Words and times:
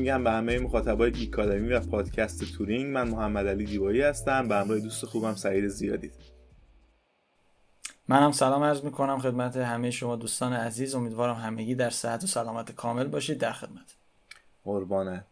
میگم 0.00 0.24
به 0.24 0.30
همه 0.30 0.58
مخاطبای 0.58 1.12
گیکادمی 1.12 1.68
و 1.68 1.80
پادکست 1.80 2.52
تورینگ 2.52 2.86
من 2.94 3.08
محمد 3.08 3.46
علی 3.46 3.64
دیوایی 3.64 4.00
هستم 4.00 4.48
به 4.48 4.54
همراه 4.54 4.80
دوست 4.80 5.06
خوبم 5.06 5.34
سعید 5.34 5.68
زیادی. 5.68 6.10
منم 8.08 8.32
سلام 8.32 8.62
عرض 8.62 8.84
می‌کنم 8.84 9.18
خدمت 9.18 9.56
همه 9.56 9.90
شما 9.90 10.16
دوستان 10.16 10.52
عزیز. 10.52 10.94
امیدوارم 10.94 11.34
همگی 11.34 11.74
در 11.74 11.90
صحت 11.90 12.24
و 12.24 12.26
سلامت 12.26 12.72
کامل 12.72 13.06
باشید 13.08 13.38
در 13.38 13.52
خدمت. 13.52 13.96
قربانه. 14.64 15.24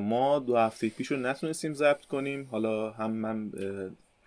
ما 0.00 0.38
دو 0.38 0.56
هفته 0.56 0.88
پیش 0.88 1.06
رو 1.06 1.16
نتونستیم 1.16 1.74
ضبط 1.74 2.04
کنیم. 2.04 2.48
حالا 2.50 2.90
هم 2.90 3.10
من 3.10 3.52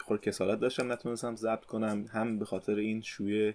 خور 0.06 0.18
کسالت 0.18 0.60
داشتم 0.60 0.92
نتونستم 0.92 1.36
ضبط 1.36 1.66
کنم 1.66 2.06
هم 2.12 2.40
به 2.40 2.46
خاطر 2.46 2.76
این 2.76 3.02
شوی 3.02 3.54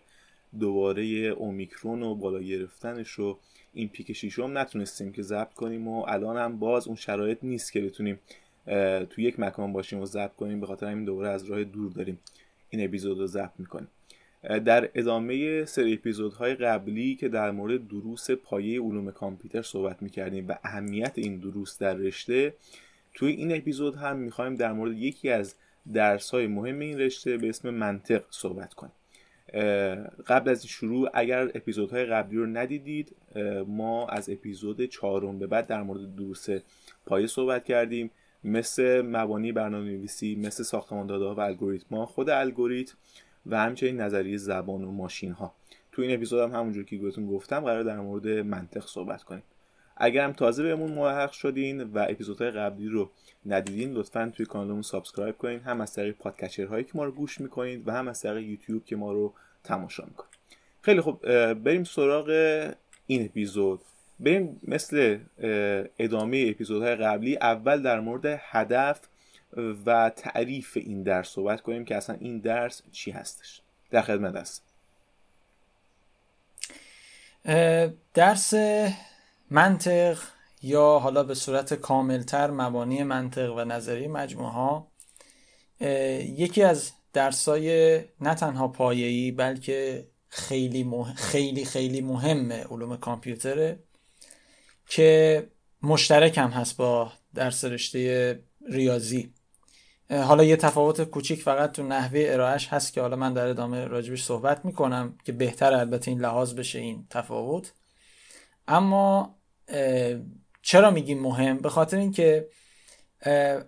دوباره 0.59 1.03
اومیکرون 1.37 2.03
و 2.03 2.15
بالا 2.15 2.41
گرفتنش 2.41 3.11
رو 3.11 3.39
این 3.75 3.89
پیک 3.89 4.13
شیشم 4.13 4.59
نتونستیم 4.59 5.13
که 5.13 5.23
ضبط 5.23 5.55
کنیم 5.55 5.89
و 5.89 6.05
الان 6.09 6.37
هم 6.37 6.59
باز 6.59 6.87
اون 6.87 6.97
شرایط 6.97 7.39
نیست 7.43 7.73
که 7.73 7.81
بتونیم 7.81 8.19
تو 9.11 9.21
یک 9.21 9.41
مکان 9.41 9.73
باشیم 9.73 10.01
و 10.01 10.07
ضبط 10.07 10.35
کنیم. 10.35 10.61
به 10.61 10.67
خاطر 10.67 10.87
همین 10.87 11.05
دوباره 11.05 11.29
از 11.29 11.45
راه 11.45 11.65
دور 11.65 11.93
داریم 11.93 12.19
این 12.71 12.85
اپیزود 12.85 13.19
رو 13.19 13.27
ضبط 13.27 13.53
می‌کنیم. 13.59 13.89
در 14.43 14.91
ادامه 14.95 15.65
سری 15.65 15.95
اپیزودهای 15.95 16.55
قبلی 16.55 17.15
که 17.15 17.29
در 17.29 17.51
مورد 17.51 17.89
دروس 17.89 18.31
پایه 18.31 18.81
علوم 18.81 19.11
کامپیوتر 19.11 19.63
صحبت 19.63 20.03
می‌کردیم 20.03 20.49
و 20.49 20.55
اهمیت 20.65 21.13
این 21.15 21.37
دروس 21.37 21.79
در 21.79 21.95
رشته 21.95 22.55
توی 23.15 23.33
این 23.33 23.57
اپیزود 23.57 23.97
هم 23.97 24.17
می‌خوایم 24.17 24.55
در 24.55 24.73
مورد 24.73 24.93
یکی 24.93 25.31
از 25.31 25.55
درس 25.93 26.31
های 26.31 26.47
مهم 26.47 26.79
این 26.79 26.99
رشته 26.99 27.37
به 27.37 27.49
اسم 27.49 27.71
منطق 27.71 28.25
صحبت 28.31 28.75
کنیم. 28.75 28.93
قبل 30.27 30.51
از 30.51 30.67
شروع 30.67 31.11
اگر 31.15 31.45
اپیزودهای 31.55 32.05
قبلی 32.05 32.37
رو 32.37 32.47
ندیدید 32.47 33.17
ما 33.67 34.09
از 34.09 34.31
اپیزود 34.31 34.85
چهارم 34.85 35.39
به 35.39 35.47
بعد 35.47 35.67
در 35.67 35.83
مورد 35.83 36.17
دروس 36.17 36.47
پایه 37.07 37.27
صحبت 37.27 37.65
کردیم. 37.65 38.11
مثل 38.45 39.03
مبانی 39.03 39.53
برنامه 39.53 39.85
نویسی 39.85 40.37
مثل 40.37 40.63
ساختمان 40.63 41.07
داده 41.07 41.25
و 41.25 41.41
الگوریتم 41.41 42.05
خود 42.05 42.31
الگوریتم 42.31 42.95
و 43.47 43.59
همچنین 43.59 44.01
نظریه 44.01 44.37
زبان 44.37 44.85
و 44.85 44.91
ماشین 44.91 45.33
ها 45.33 45.55
تو 45.93 46.03
این 46.03 46.15
اپیزود 46.15 46.41
هم 46.41 46.61
همونجور 46.61 46.85
که 46.85 46.97
بهتون 46.97 47.27
گفتم 47.27 47.61
قراره 47.61 47.83
در 47.83 48.01
مورد 48.01 48.29
منطق 48.29 48.87
صحبت 48.87 49.23
کنیم. 49.23 49.43
اگر 50.01 50.25
هم 50.25 50.33
تازه 50.33 50.63
بهمون 50.63 50.93
ملحق 50.93 51.33
شدین 51.33 51.83
و 51.83 52.07
اپیزودهای 52.09 52.51
قبلی 52.51 52.89
رو 52.89 53.11
ندیدین 53.47 53.93
لطفا 53.93 54.33
توی 54.37 54.47
کانالمون 54.47 54.83
subscribe 54.83 55.39
کنین. 55.39 55.61
هم 55.61 55.81
از 55.81 55.93
طریق 55.93 56.17
podcatcher 56.17 56.65
هایی 56.65 56.85
که 56.85 56.93
ما 56.95 57.05
رو 57.05 57.13
گوش 57.13 57.41
می‌کنید 57.41 57.89
و 57.89 57.93
هم 57.93 58.09
از 58.09 58.23
طریق 58.23 58.49
یوتیوب 58.49 58.85
که 58.85 58.97
ما 58.97 59.13
رو 59.13 59.35
تماشا 59.65 60.05
می‌کنید. 60.05 60.31
خیلی 60.83 61.01
خب 61.01 61.53
بریم 61.53 61.85
سراغ 61.85 62.29
این 63.07 63.25
اپیزود. 63.25 63.81
بریم 64.21 64.61
مثل 64.69 65.19
ادامه 65.99 66.47
اپیزودهای 66.51 66.97
قبلی 66.97 67.37
اول 67.37 67.83
در 67.83 68.01
مورد 68.01 68.41
هدف 68.43 69.01
و 69.87 70.11
تعریف 70.17 70.77
این 70.77 71.03
درس 71.03 71.29
صحبت 71.29 71.61
کنیم 71.61 71.85
که 71.85 71.97
اصلا 71.97 72.17
این 72.21 72.39
درس 72.39 72.83
چی 72.93 73.11
هستش. 73.11 73.61
در 73.91 74.03
خدمت 74.03 74.37
است 74.37 74.65
درس 78.15 78.55
منطق 79.51 80.19
یا 80.63 80.99
حالا 80.99 81.23
به 81.23 81.35
صورت 81.35 81.75
کاملتر 81.75 82.51
مبانی 82.51 83.03
منطق 83.03 83.55
و 83.57 83.65
نظریه 83.65 84.09
مجموعه 84.09 84.51
ها 84.51 84.93
یکی 86.21 86.63
از 86.63 86.93
درسای 87.13 87.97
نه 88.21 88.35
تنها 88.35 88.69
پایه‌ای 88.69 89.31
بلکه 89.31 90.07
خیلی 90.29 91.05
خیلی 91.15 91.65
خیلی 91.65 92.01
مهم 92.01 92.53
علوم 92.53 92.97
کامپیوتره 92.97 93.79
که 94.89 95.47
مشترک 95.83 96.39
هم 96.39 96.51
هست 96.51 96.77
با 96.77 97.13
درس 97.35 97.65
رشته 97.65 98.43
ریاضی. 98.69 99.35
حالا 100.11 100.45
یه 100.45 100.57
تفاوت 100.57 101.03
کوچیک 101.03 101.43
فقط 101.43 101.73
تو 101.73 101.83
نحوه 101.83 102.25
ارائهش 102.27 102.69
هست 102.69 102.93
که 102.93 103.01
حالا 103.01 103.17
من 103.17 103.33
در 103.33 103.47
ادامه 103.47 103.85
راجبش 103.85 104.25
صحبت 104.25 104.65
می‌کنم 104.65 105.19
که 105.25 105.33
بهتر 105.33 105.75
البته 105.75 106.11
این 106.11 106.21
لحاظ 106.21 106.55
بشه 106.55 106.79
این 106.79 107.07
تفاوت. 107.11 107.73
اما 108.69 109.40
چرا 110.63 110.91
میگیم 110.91 111.21
مهم؟ 111.21 111.59
به 111.59 111.69
خاطر 111.69 111.97
اینکه 111.97 112.49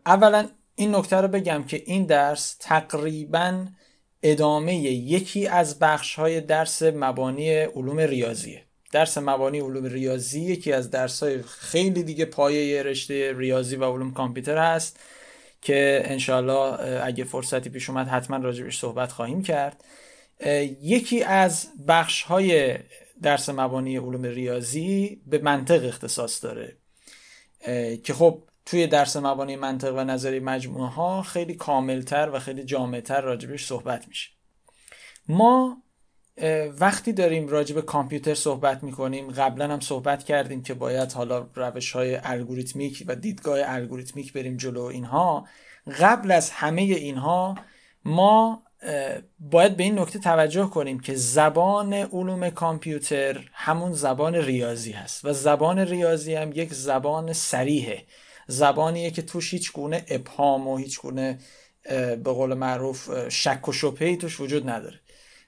اولا 0.06 0.48
این 0.74 0.94
نکته 0.94 1.16
رو 1.16 1.28
بگم 1.28 1.64
که 1.64 1.82
این 1.86 2.06
درس 2.06 2.56
تقریبا 2.60 3.66
ادامه 4.22 4.74
یکی 4.74 5.46
از 5.46 5.78
بخش 5.78 6.14
های 6.14 6.40
درس 6.40 6.82
مبانی 6.82 7.50
علوم 7.50 7.98
ریاضیه. 8.00 8.62
درس 8.92 9.18
مبانی 9.18 9.60
علوم 9.60 9.84
ریاضی 9.84 10.40
یکی 10.40 10.72
از 10.72 10.90
درس 10.90 11.22
های 11.22 11.42
خیلی 11.42 12.02
دیگه 12.02 12.24
پایه 12.24 12.82
رشته 12.82 13.38
ریاضی 13.38 13.76
و 13.76 13.84
علوم 13.84 14.12
کامپیوتر 14.12 14.58
هست 14.58 15.00
که 15.62 16.02
انشالله 16.04 17.02
اگه 17.04 17.24
فرصتی 17.24 17.70
پیش 17.70 17.90
اومد 17.90 18.08
حتما 18.08 18.36
راجبش 18.36 18.78
صحبت 18.78 19.12
خواهیم 19.12 19.42
کرد. 19.42 19.84
یکی 20.82 21.22
از 21.22 21.68
بخش 21.88 22.22
های 22.22 22.78
درس 23.22 23.48
مبانی 23.48 23.96
علوم 23.96 24.22
ریاضی 24.22 25.22
به 25.26 25.38
منطق 25.38 25.84
اختصاص 25.84 26.44
داره 26.44 26.76
که 28.04 28.14
خب 28.14 28.42
توی 28.66 28.86
درس 28.86 29.16
مبانی 29.16 29.56
منطق 29.56 29.94
و 29.96 30.04
نظری 30.04 30.40
مجموعه 30.40 30.90
ها 30.90 31.22
خیلی 31.22 31.54
کاملتر 31.54 32.30
و 32.32 32.38
خیلی 32.38 32.64
جامعتر 32.64 33.20
راجبش 33.20 33.66
صحبت 33.66 34.08
میشه. 34.08 34.30
ما 35.28 35.82
وقتی 36.78 37.12
داریم 37.12 37.48
راجب 37.48 37.80
کامپیوتر 37.80 38.34
صحبت 38.34 38.82
می‌کنیم 38.82 39.30
قبلا 39.30 39.72
هم 39.72 39.80
صحبت 39.80 40.24
کردیم 40.24 40.62
که 40.62 40.74
باید 40.74 41.12
حالا 41.12 41.48
روش 41.54 41.92
های 41.92 42.20
الگوریتمیک 42.24 43.04
و 43.06 43.14
دیدگاه 43.14 43.58
الگوریتمیک 43.62 44.32
بریم 44.32 44.56
جلو 44.56 44.82
اینها 44.82 45.46
قبل 46.00 46.30
از 46.30 46.50
همه 46.50 46.82
اینها 46.82 47.54
ما 48.04 48.62
باید 49.40 49.76
به 49.76 49.82
این 49.84 49.98
نکته 49.98 50.18
توجه 50.18 50.66
کنیم 50.66 51.00
که 51.00 51.14
زبان 51.14 51.94
علوم 51.94 52.50
کامپیوتر 52.50 53.40
همون 53.52 53.92
زبان 53.92 54.34
ریاضی 54.34 54.92
هست 54.92 55.24
و 55.24 55.32
زبان 55.32 55.78
ریاضی 55.78 56.34
هم 56.34 56.52
یک 56.52 56.74
زبان 56.74 57.32
سریحه 57.32 58.04
زبانیه 58.46 59.10
که 59.10 59.22
توش 59.22 59.54
هیچ 59.54 59.72
گونه 59.72 60.04
ابهام 60.08 60.68
و 60.68 60.76
هیچ 60.76 61.00
گونه 61.00 61.38
به 62.24 62.32
قول 62.32 62.54
معروف 62.54 63.28
شک 63.28 63.68
و 63.68 63.72
شبهی 63.72 64.16
توش 64.16 64.40
وجود 64.40 64.68
نداره. 64.68 65.00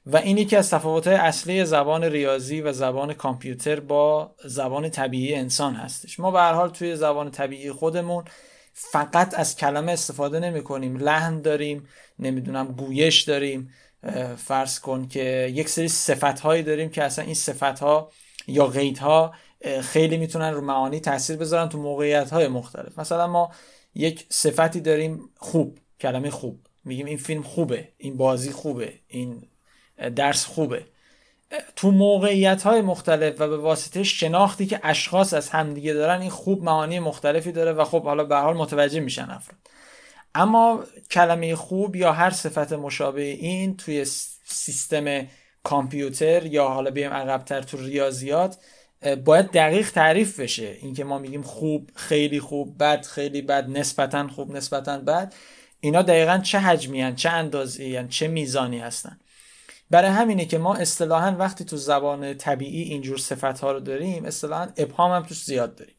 و 0.06 0.16
این 0.16 0.38
یکی 0.38 0.56
از 0.56 0.70
تفاوت 0.70 1.06
اصلی 1.06 1.64
زبان 1.64 2.04
ریاضی 2.04 2.60
و 2.60 2.72
زبان 2.72 3.14
کامپیوتر 3.14 3.80
با 3.80 4.34
زبان 4.44 4.90
طبیعی 4.90 5.34
انسان 5.34 5.74
هستش. 5.74 6.20
ما 6.20 6.30
به 6.30 6.38
هر 6.40 6.52
حال 6.52 6.70
توی 6.70 6.96
زبان 6.96 7.30
طبیعی 7.30 7.72
خودمون 7.72 8.24
فقط 8.72 9.38
از 9.38 9.56
کلمه 9.56 9.92
استفاده 9.92 10.40
نمی 10.40 10.62
کنیم 10.62 10.96
لحن 10.96 11.40
داریم 11.40 11.88
نمی‌دونم 12.18 12.66
گویش 12.66 13.22
داریم. 13.22 13.70
فرض 14.36 14.80
کن 14.80 15.08
که 15.08 15.52
یک 15.54 15.68
سری 15.68 15.88
صفت 15.88 16.40
هایی 16.40 16.62
داریم 16.62 16.90
که 16.90 17.02
اصلا 17.02 17.24
این 17.24 17.34
صفت 17.34 17.78
ها 17.78 18.10
یا 18.46 18.66
قید 18.66 18.98
ها 18.98 19.34
خیلی 19.80 20.16
می‌تونن 20.16 20.52
رو 20.52 20.60
معانی 20.60 21.00
تاثیر 21.00 21.36
بذارن 21.36 21.68
تو 21.68 21.78
موقعیت 21.78 22.30
های 22.30 22.48
مختلف. 22.48 22.98
مثلا 22.98 23.26
ما 23.26 23.50
یک 23.94 24.26
صفتی 24.30 24.80
داریم 24.80 25.30
خوب 25.36 25.78
کلمه 26.00 26.30
خوب. 26.30 26.60
میگیم 26.84 27.06
این 27.06 27.16
فیلم 27.16 27.42
خوبه 27.42 27.88
این 27.98 28.16
بازی 28.16 28.52
خوبه 28.52 28.92
این 29.08 29.42
درس 30.16 30.44
خوبه. 30.44 30.84
تو 31.76 31.90
موقعیت 31.90 32.62
های 32.62 32.80
مختلف 32.80 33.40
و 33.40 33.48
به 33.48 33.56
واسطه 33.56 34.02
شناختی 34.02 34.66
که 34.66 34.80
اشخاص 34.82 35.34
از 35.34 35.48
همدیگه 35.48 35.92
دارن 35.92 36.20
این 36.20 36.30
خوب 36.30 36.62
معانی 36.62 36.98
مختلفی 36.98 37.52
داره 37.52 37.72
و 37.72 37.84
خب 37.84 38.04
حالا 38.04 38.24
به 38.24 38.36
حال 38.36 38.56
متوجه 38.56 39.00
میشن 39.00 39.30
افراد. 39.30 39.58
اما 40.34 40.84
کلمه 41.10 41.56
خوب 41.56 41.96
یا 41.96 42.12
هر 42.12 42.30
صفت 42.30 42.72
مشابه 42.72 43.22
این 43.22 43.76
توی 43.76 44.04
سیستم 44.44 45.26
کامپیوتر 45.62 46.46
یا 46.46 46.68
حالا 46.68 46.90
بیایم 46.90 47.12
عقبتر 47.12 47.62
تو 47.62 47.76
ریاضیات 47.76 48.58
باید 49.24 49.50
دقیق 49.50 49.90
تعریف 49.90 50.40
بشه. 50.40 50.76
اینکه 50.80 51.04
ما 51.04 51.18
میگیم 51.18 51.42
خوب 51.42 51.90
خیلی 51.94 52.40
خوب 52.40 52.78
بد 52.78 53.06
خیلی 53.06 53.42
بد 53.42 53.68
نسبتا 53.68 54.28
خوب 54.28 54.56
نسبتا 54.56 54.98
بد. 54.98 55.34
اینا 55.80 56.02
دقیقا 56.02 56.38
چه 56.38 56.58
حجمی 56.58 57.14
چه 57.14 57.30
اندازی 57.30 58.08
چه 58.08 58.28
میزانی 58.28 58.78
هستن. 58.78 59.18
برای 59.90 60.10
همینه 60.10 60.44
که 60.44 60.58
ما 60.58 60.74
اصطلاحا 60.74 61.36
وقتی 61.38 61.64
تو 61.64 61.76
زبان 61.76 62.34
طبیعی 62.34 62.82
اینجور 62.82 63.18
صفت 63.18 63.60
ها 63.60 63.72
رو 63.72 63.80
داریم 63.80 64.24
اصطلاحا 64.24 64.68
ابهام 64.76 65.12
هم 65.12 65.22
توش 65.22 65.44
زیاد 65.44 65.74
داریم. 65.74 65.94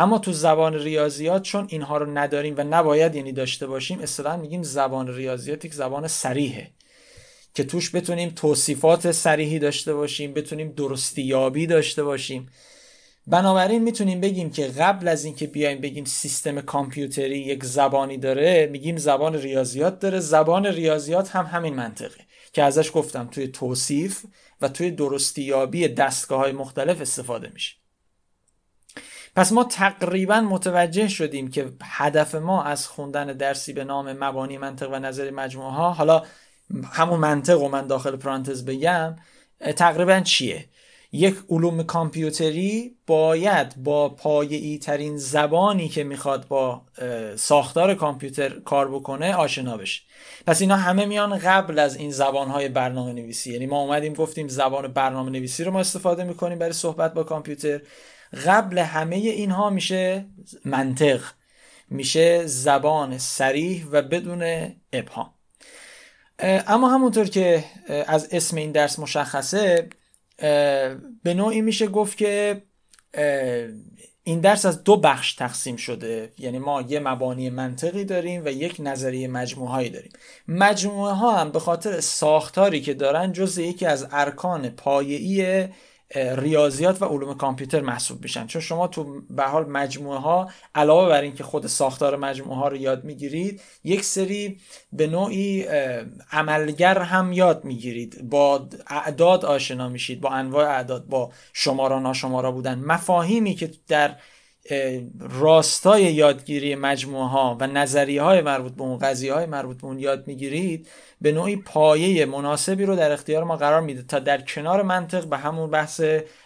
اما 0.00 0.18
تو 0.18 0.32
زبان 0.32 0.74
ریاضیات 0.74 1.42
چون 1.42 1.66
اینها 1.70 1.96
رو 1.98 2.18
نداریم 2.18 2.54
و 2.56 2.64
نباید 2.64 3.14
یعنی 3.14 3.32
داشته 3.32 3.66
باشیم 3.66 4.00
اصطلاحا 4.00 4.36
میگیم 4.36 4.62
زبان 4.62 5.14
ریاضیات 5.14 5.64
یک 5.64 5.74
زبان 5.74 6.08
سریحه 6.08 6.70
که 7.54 7.64
توش 7.64 7.94
بتونیم 7.94 8.30
توصیفات 8.30 9.12
سریحی 9.12 9.58
داشته 9.58 9.94
باشیم 9.94 10.34
بتونیم 10.34 10.72
درستیابی 10.72 11.66
داشته 11.66 12.02
باشیم. 12.04 12.48
بنابراین 13.26 13.82
می‌تونیم 13.82 14.20
بگیم 14.20 14.50
که 14.50 14.66
قبل 14.66 15.08
از 15.08 15.24
اینکه 15.24 15.46
بیایم 15.46 15.80
بگیم 15.80 16.04
سیستم 16.04 16.60
کامپیوتری 16.60 17.38
یک 17.38 17.64
زبانی 17.64 18.18
داره 18.18 18.68
میگیم 18.72 18.96
زبان 18.96 19.34
ریاضیات 19.34 19.98
داره. 19.98 20.20
زبان 20.20 20.66
ریاضیات 20.66 21.30
هم 21.30 21.44
همین 21.44 21.74
منطقه 21.74 22.20
که 22.52 22.62
ازش 22.62 22.90
گفتم 22.94 23.26
توی 23.26 23.48
توصیف 23.48 24.24
و 24.60 24.68
توی 24.68 24.90
درستیابی 24.90 25.88
دستگاه 25.88 26.38
های 26.38 26.52
مختلف 26.52 27.00
استفاده 27.00 27.50
میشه. 27.54 27.87
پس 29.38 29.52
ما 29.52 29.64
تقریبا 29.64 30.40
متوجه 30.40 31.08
شدیم 31.08 31.50
که 31.50 31.72
هدف 31.82 32.34
ما 32.34 32.62
از 32.62 32.86
خوندن 32.88 33.26
درسی 33.26 33.72
به 33.72 33.84
نام 33.84 34.12
مبانی 34.12 34.58
منطق 34.58 34.92
و 34.92 34.98
نظری 34.98 35.30
مجموعه 35.30 35.70
ها 35.70 35.92
حالا 35.92 36.22
همون 36.92 37.20
منطق 37.20 37.62
و 37.62 37.68
من 37.68 37.86
داخل 37.86 38.16
پرانتز 38.16 38.64
بگم 38.64 39.16
تقریبا 39.76 40.20
چیه؟ 40.20 40.64
یک 41.12 41.36
علوم 41.50 41.82
کامپیوتری 41.82 42.96
باید 43.06 43.82
با 43.82 44.08
پایه‌ای 44.08 44.78
ترین 44.78 45.16
زبانی 45.16 45.88
که 45.88 46.04
می‌خواد 46.04 46.48
با 46.48 46.82
ساختار 47.36 47.94
کامپیوتر 47.94 48.48
کار 48.48 48.90
بکنه 48.90 49.34
آشنا 49.34 49.76
بشه. 49.76 50.02
پس 50.46 50.60
اینا 50.60 50.76
همه 50.76 51.06
میان 51.06 51.38
قبل 51.38 51.78
از 51.78 51.96
این 51.96 52.10
زبانهای 52.10 52.68
برنامه 52.68 53.12
نویسی 53.12 53.52
یعنی 53.52 53.66
ما 53.66 53.80
اومدیم 53.80 54.12
گفتیم 54.12 54.48
زبان 54.48 54.88
برنامه 54.88 55.30
نویسی 55.30 55.64
رو 55.64 55.70
ما 55.70 55.80
استفاده 55.80 56.24
می‌کنیم 56.24 56.58
برای 56.58 56.72
صحبت 56.72 57.14
با 57.14 57.24
کامپیوتر. 57.24 57.80
قبل 58.46 58.78
همه 58.78 59.16
اینها 59.16 59.70
میشه 59.70 60.24
منطق 60.64 61.20
میشه 61.90 62.46
زبان 62.46 63.18
سریح 63.18 63.86
و 63.90 64.02
بدون 64.02 64.72
ابهام. 64.92 65.30
اما 66.38 66.88
همونطور 66.88 67.26
که 67.26 67.64
از 68.06 68.28
اسم 68.32 68.56
این 68.56 68.72
درس 68.72 68.98
مشخصه 68.98 69.88
به 71.22 71.34
نوعی 71.34 71.60
میشه 71.60 71.86
گفت 71.86 72.18
که 72.18 72.62
این 74.22 74.40
درس 74.40 74.66
از 74.66 74.84
دو 74.84 74.96
بخش 74.96 75.34
تقسیم 75.34 75.76
شده. 75.76 76.32
یعنی 76.38 76.58
ما 76.58 76.82
یه 76.82 77.00
مبانی 77.00 77.50
منطقی 77.50 78.04
داریم 78.04 78.44
و 78.44 78.48
یک 78.48 78.76
نظریه 78.78 79.28
مجموعه 79.28 79.70
هایی 79.70 79.90
داریم. 79.90 80.12
مجموعه 80.48 81.12
ها 81.12 81.36
هم 81.36 81.50
به 81.50 81.60
خاطر 81.60 82.00
ساختاری 82.00 82.80
که 82.80 82.94
دارن 82.94 83.32
جز 83.32 83.58
یکی 83.58 83.86
از 83.86 84.06
ارکان 84.10 84.68
پایه‌ای 84.68 85.68
ریاضیات 86.14 87.02
و 87.02 87.04
علوم 87.04 87.34
کامپیوتر 87.34 87.80
محسوب 87.80 88.22
میشن. 88.22 88.46
چون 88.46 88.62
شما 88.62 88.88
تو 88.88 89.22
به 89.30 89.42
حال 89.42 89.68
مجموعه 89.68 90.18
ها 90.18 90.50
علاوه 90.74 91.08
بر 91.08 91.22
اینکه 91.22 91.44
خود 91.44 91.66
ساختار 91.66 92.16
مجموعه 92.16 92.56
ها 92.56 92.68
رو 92.68 92.76
یاد 92.76 93.04
می‌گیرید 93.04 93.60
یک 93.84 94.04
سری 94.04 94.60
به 94.92 95.06
نوعی 95.06 95.66
عملگر 96.32 96.98
هم 96.98 97.32
یاد 97.32 97.64
می‌گیرید. 97.64 98.28
با 98.30 98.68
اعداد 98.86 99.44
آشنا 99.44 99.88
میشید 99.88 100.20
با 100.20 100.30
انواع 100.30 100.68
اعداد 100.68 101.06
با 101.06 101.30
شمارا 101.52 102.00
ناشمارا 102.00 102.52
بودن. 102.52 102.78
مفاهیمی 102.78 103.54
که 103.54 103.70
در 103.88 104.16
راستای 105.20 106.02
یادگیری 106.02 106.74
مجموعه 106.74 107.28
ها 107.28 107.56
و 107.60 107.66
نظریه 107.66 108.22
های 108.22 108.40
مربوط 108.40 108.72
به 108.72 108.82
اون 108.82 108.98
قضیه 108.98 109.34
های 109.34 109.46
مربوط 109.46 109.76
به 109.76 109.84
اون 109.84 109.98
یاد 109.98 110.26
می‌گیرید 110.26 110.88
به 111.20 111.32
نوعی 111.32 111.56
پایه 111.56 112.26
مناسبی 112.26 112.84
رو 112.84 112.96
در 112.96 113.12
اختیار 113.12 113.44
ما 113.44 113.56
قرار 113.56 113.80
میده 113.80 114.02
تا 114.02 114.18
در 114.18 114.40
کنار 114.40 114.82
منطق 114.82 115.26
به 115.26 115.36
همون 115.36 115.70
بحث 115.70 116.02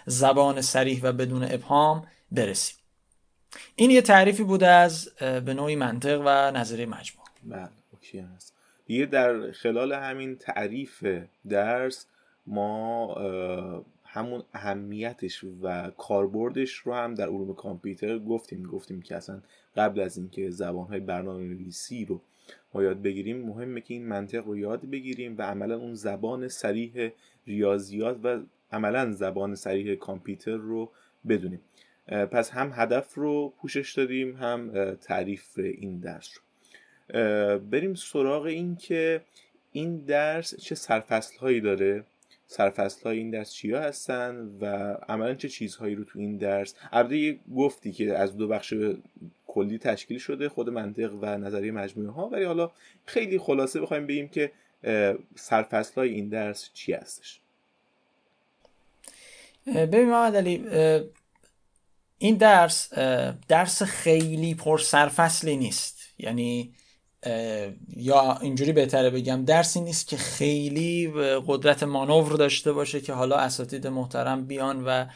زبان 0.07 0.61
سریح 0.61 1.01
و 1.03 1.13
بدون 1.13 1.45
ابهام 1.45 2.07
برسیم. 2.33 2.77
این 3.77 3.91
یه 3.91 4.03
تعریفی 4.03 4.43
بوده 4.43 4.67
از 4.67 5.09
به 5.19 5.55
نوعی 5.55 5.77
منطق 5.77 6.23
و 6.25 6.51
نظریه 6.51 6.87
مجموعه. 6.87 7.29
بله 7.45 7.69
اوکی 7.93 8.19
هست. 8.19 8.55
دیگه 8.87 9.07
در 9.07 9.53
خلال 9.53 9.93
همین 9.93 10.37
تعریف 10.37 11.05
درس 11.49 12.07
ما 12.47 13.15
همون 14.15 14.43
اهمیتش 14.53 15.45
و 15.63 15.91
کاربردش 15.91 16.73
رو 16.73 16.95
هم 16.95 17.15
در 17.15 17.27
علوم 17.27 17.55
کامپیوتر 17.55 18.19
گفتیم. 18.19 18.63
گفتیم 18.63 19.03
که 19.03 19.17
اصلا 19.17 19.43
قبل 19.77 20.01
از 20.01 20.17
اینکه 20.17 20.51
زبانهای 20.51 21.01
برنامه 21.01 21.45
نویسی 21.45 22.05
رو 22.05 22.21
ما 22.75 22.83
یاد 22.83 23.03
بگیریم 23.03 23.47
مهمه 23.47 23.81
که 23.81 23.95
این 23.95 24.09
منطق 24.09 24.47
رو 24.47 24.59
یاد 24.59 24.91
بگیریم 24.91 25.39
و 25.39 25.43
عملا 25.43 25.77
اون 25.77 25.95
زبان 25.95 26.49
سریح 26.49 27.11
ریاضیات 27.47 28.19
و 28.23 28.41
عملا 28.73 29.13
زبان 29.13 29.55
سریح 29.55 29.95
کامپیوتر 29.95 30.57
رو 30.57 30.91
بدونیم. 31.29 31.61
پس 32.07 32.51
هم 32.51 32.73
هدف 32.75 33.15
رو 33.15 33.53
پوشش 33.61 33.93
دادیم 33.93 34.37
هم 34.37 34.95
تعریف 34.95 35.59
این 35.59 35.99
درس 35.99 36.35
رو. 36.35 36.43
بریم 37.59 37.95
سراغ 37.95 38.43
این 38.43 38.77
که 38.77 39.21
این 39.73 39.97
درس 39.97 40.57
چه 40.57 40.75
سرفصل 40.75 41.39
هایی 41.39 41.61
داره؟ 41.61 42.05
سرفصل 42.53 43.03
های 43.03 43.19
این 43.19 43.31
درس 43.31 43.53
چیا 43.53 43.81
هستن 43.81 44.51
و 44.61 44.67
عملا 45.09 45.35
چه 45.35 45.49
چیزهایی 45.49 45.95
رو 45.95 46.05
تو 46.05 46.19
این 46.19 46.37
درس؟ 46.37 46.75
البته 46.93 47.39
گفتی 47.57 47.93
که 47.93 48.19
از 48.19 48.37
دو 48.37 48.49
بخش 48.49 48.75
کلی 49.47 49.79
تشکیل 49.79 50.19
شده 50.19 50.49
خود 50.49 50.71
منطق 50.71 51.13
و 51.21 51.39
نظریه 51.39 51.73
مجموعه 51.73 52.11
ها 52.11 52.29
ولی 52.29 52.45
حالا 52.45 52.71
خیلی 53.07 53.39
خلاصه 53.39 53.81
بخوایم 53.81 54.07
بگیم 54.07 54.29
که 54.29 54.53
سرفصل 55.35 55.95
های 55.95 56.09
این 56.09 56.29
درس 56.29 56.71
چی 56.75 56.93
هستش؟ 56.93 57.41
ببین 59.67 60.11
محمد 60.11 60.37
علی 60.37 60.65
این 62.19 62.37
درس 62.37 62.95
درس 63.49 63.83
خیلی 63.83 64.55
پر 64.55 64.79
سرفصلی 64.79 65.57
نیست. 65.57 65.99
یعنی 66.19 66.75
یا 67.97 68.39
اینجوری 68.41 68.73
بهتره 68.73 69.11
بگم 69.11 69.45
درسی 69.45 69.81
نیست 69.81 70.09
که 70.09 70.17
خیلی 70.17 71.13
قدرت 71.47 71.83
مانور 71.83 72.33
داشته 72.33 72.73
باشه 72.73 73.01
که 73.01 73.13
حالا 73.13 73.37
اساتید 73.37 73.87
محترم 73.87 74.47
بیان 74.47 74.85
و 74.85 75.07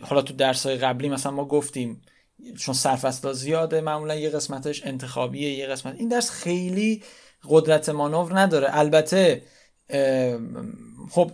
حالا 0.00 0.22
تو 0.22 0.34
درس 0.34 0.66
های 0.66 0.76
قبلی 0.76 1.08
مثلا 1.08 1.32
ما 1.32 1.44
گفتیم 1.44 2.02
چون 2.58 2.74
سرفصل 2.74 3.32
زیاده 3.32 3.80
معمولا 3.80 4.14
یه 4.14 4.30
قسمتش 4.30 4.86
انتخابیه 4.86 5.50
یه 5.50 5.66
قسمت. 5.66 5.94
این 5.98 6.08
درس 6.08 6.30
خیلی 6.30 7.02
قدرت 7.48 7.88
مانور 7.88 8.40
نداره. 8.40 8.68
البته 8.70 9.42
خب 11.10 11.30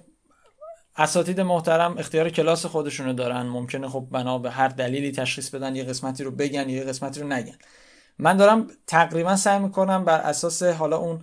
اساتید 0.96 1.40
محترم 1.40 1.98
اختیار 1.98 2.30
کلاس 2.30 2.66
خودشونو 2.66 3.12
دارن. 3.12 3.42
ممکنه 3.42 3.88
خب 3.88 4.08
بنا 4.10 4.38
به 4.38 4.50
هر 4.50 4.68
دلیلی 4.68 5.12
تشخیص 5.12 5.50
بدن 5.50 5.76
یه 5.76 5.84
قسمتی 5.84 6.24
رو 6.24 6.30
بگن 6.30 6.68
یه 6.68 6.84
قسمتی 6.84 7.20
رو 7.20 7.28
نگن. 7.28 7.56
من 8.18 8.36
دارم 8.36 8.66
تقریبا 8.86 9.36
سعی 9.36 9.58
می‌کنم 9.58 10.04
بر 10.04 10.18
اساس 10.20 10.62
حالا 10.62 10.96
اون 10.96 11.20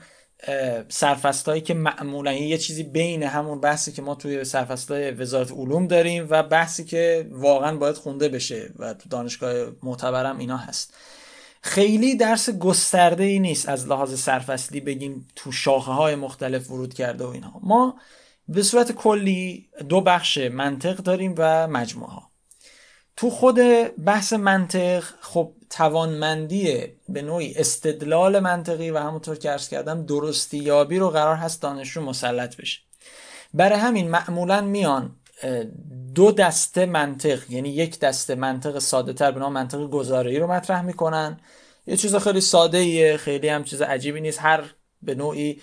سرفستایی 0.90 1.62
که 1.62 1.74
معمولا 1.74 2.34
یه 2.34 2.58
چیزی 2.58 2.84
بین 2.84 3.24
همون 3.24 3.60
بحثی 3.60 3.92
که 3.92 4.02
ما 4.02 4.16
توی 4.16 4.44
سرفستای 4.44 5.12
وزارت 5.12 5.52
علوم 5.52 5.88
داریم 5.88 6.28
و 6.30 6.44
بحثی 6.44 6.86
که 6.86 7.28
واقعا 7.32 7.78
باید 7.78 7.96
خونده 7.96 8.30
بشه 8.30 8.72
و 8.80 8.94
تو 8.94 9.10
دانشگاه 9.10 9.72
معتبرم 9.84 10.38
اینا 10.38 10.58
هست. 10.58 10.94
خیلی 11.62 12.16
درس 12.16 12.50
گسترده 12.50 13.24
ای 13.24 13.40
نیست 13.40 13.70
از 13.70 13.88
لحاظ 13.88 14.20
سرفصلی 14.20 14.80
بگیم 14.80 15.28
تو 15.36 15.52
شاخه 15.52 15.92
های 15.92 16.16
مختلف 16.16 16.72
ورود 16.72 16.94
کرده 16.94 17.24
و 17.24 17.28
اینها 17.28 17.60
ما 17.64 17.96
به 18.48 18.64
صورت 18.64 18.92
کلی 18.92 19.70
دو 19.90 20.02
بخش 20.02 20.38
منطق 20.38 20.96
داریم 20.96 21.36
و 21.38 21.68
مجموعه 21.68 22.12
ها 22.12 22.32
تو 23.18 23.30
خود 23.30 23.56
بحث 24.06 24.34
منطق 24.34 25.04
خب 25.22 25.54
توانمندی 25.74 26.88
به 27.10 27.22
نوعی 27.22 27.54
استدلال 27.58 28.40
منطقی 28.40 28.90
و 28.90 28.98
همونطور 28.98 29.36
که 29.36 29.52
ارز 29.52 29.70
کردم 29.70 30.06
درستی 30.06 30.58
یابی 30.58 31.00
رو 31.00 31.10
قرار 31.10 31.36
هست 31.36 31.62
دانشجو 31.62 32.02
مسلط 32.02 32.58
بشه. 32.58 32.80
برای 33.54 33.80
همین 33.80 34.10
معمولا 34.10 34.62
میان 34.62 35.16
دو 36.16 36.32
دسته 36.32 36.86
منطق 36.86 37.52
یعنی 37.52 37.70
یک 37.70 38.00
دسته 38.00 38.36
منطق 38.36 38.80
ساده 38.80 39.14
تر 39.14 39.32
به 39.32 39.40
نام 39.40 39.54
منطق 39.54 39.90
گزاره 39.90 40.40
رو 40.40 40.52
مطرح 40.52 40.82
می‌کنن. 40.82 41.40
یه 41.88 41.98
چیز 41.98 42.16
خیلی 42.16 42.42
ساده 42.42 42.78
ایه 42.78 43.18
خیلی 43.18 43.50
هم 43.50 43.64
چیز 43.64 43.82
عجیبی 43.82 44.22
نیست. 44.22 44.40
هر 44.42 44.64
به 45.02 45.16
نوعی 45.16 45.62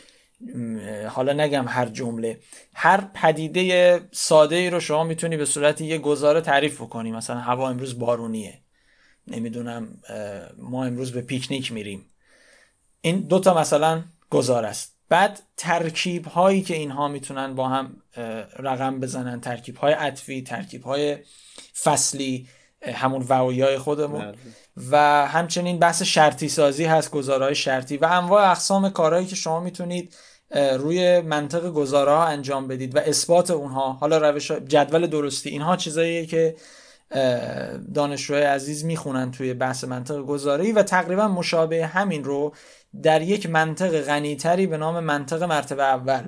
حالا 1.08 1.32
نگم 1.32 1.64
هر 1.68 1.86
جمله 1.86 2.40
هر 2.74 3.08
پدیده 3.14 4.00
ساده 4.12 4.56
ای 4.56 4.70
رو 4.70 4.80
شما 4.80 5.04
می‌تونی 5.04 5.36
به 5.36 5.44
صورت 5.44 5.80
یه 5.80 5.98
گزاره 5.98 6.40
تعریف 6.40 6.80
بکنی. 6.80 7.12
مثلا 7.12 7.36
هوا 7.36 7.68
امروز 7.68 7.98
بارونیه. 7.98 8.58
نمی‌دونم 9.30 9.88
ما 10.58 10.84
امروز 10.84 11.12
به 11.12 11.20
پیکنیک 11.20 11.72
میریم. 11.72 12.06
این 13.00 13.20
دوتا 13.20 13.54
مثلا 13.54 14.02
گزار 14.30 14.64
است. 14.64 14.96
بعد 15.08 15.40
ترکیب 15.56 16.26
هایی 16.26 16.62
که 16.62 16.74
اینها 16.74 17.08
می‌تونن 17.08 17.54
با 17.54 17.68
هم 17.68 18.02
رقم 18.58 19.00
بزنن 19.00 19.40
ترکیب 19.40 19.76
های 19.76 19.92
عطفی 19.92 20.42
ترکیب 20.42 20.82
های 20.82 21.18
فصلی 21.82 22.48
همون 22.82 23.26
وعایی 23.28 23.60
های 23.60 23.78
خودمون. 23.78 24.20
بله. 24.20 24.34
و 24.90 25.26
همچنین 25.26 25.78
بحث 25.78 26.02
شرطی 26.02 26.48
سازی 26.48 26.84
هست 26.84 27.10
گزارهای 27.10 27.54
شرطی 27.54 27.96
و 27.96 28.04
انواع 28.04 28.50
اقسام 28.50 28.90
کارهایی 28.90 29.26
که 29.26 29.36
شما 29.36 29.60
می‌تونید 29.60 30.14
روی 30.78 31.20
منطق 31.20 31.70
گزاره 31.70 32.10
ها 32.10 32.24
انجام 32.24 32.68
بدید 32.68 32.96
و 32.96 32.98
اثبات 32.98 33.50
اونها. 33.50 33.92
حالا 33.92 34.30
روش 34.30 34.50
جدول 34.50 35.06
درستی 35.06 35.50
اینها 35.50 35.76
چیزاییه 35.76 36.26
که 36.26 36.56
دانشجوهای 37.94 38.42
عزیز 38.42 38.84
می‌خونن 38.84 39.30
توی 39.30 39.54
بحث 39.54 39.84
منطق 39.84 40.18
گذاری 40.18 40.72
و 40.72 40.82
تقریبا 40.82 41.28
مشابه 41.28 41.86
همین 41.86 42.24
رو 42.24 42.54
در 43.02 43.22
یک 43.22 43.50
منطق 43.50 44.00
غنیتری 44.00 44.66
به 44.66 44.76
نام 44.76 45.00
منطق 45.00 45.42
مرتبه 45.42 45.82
اول 45.82 46.22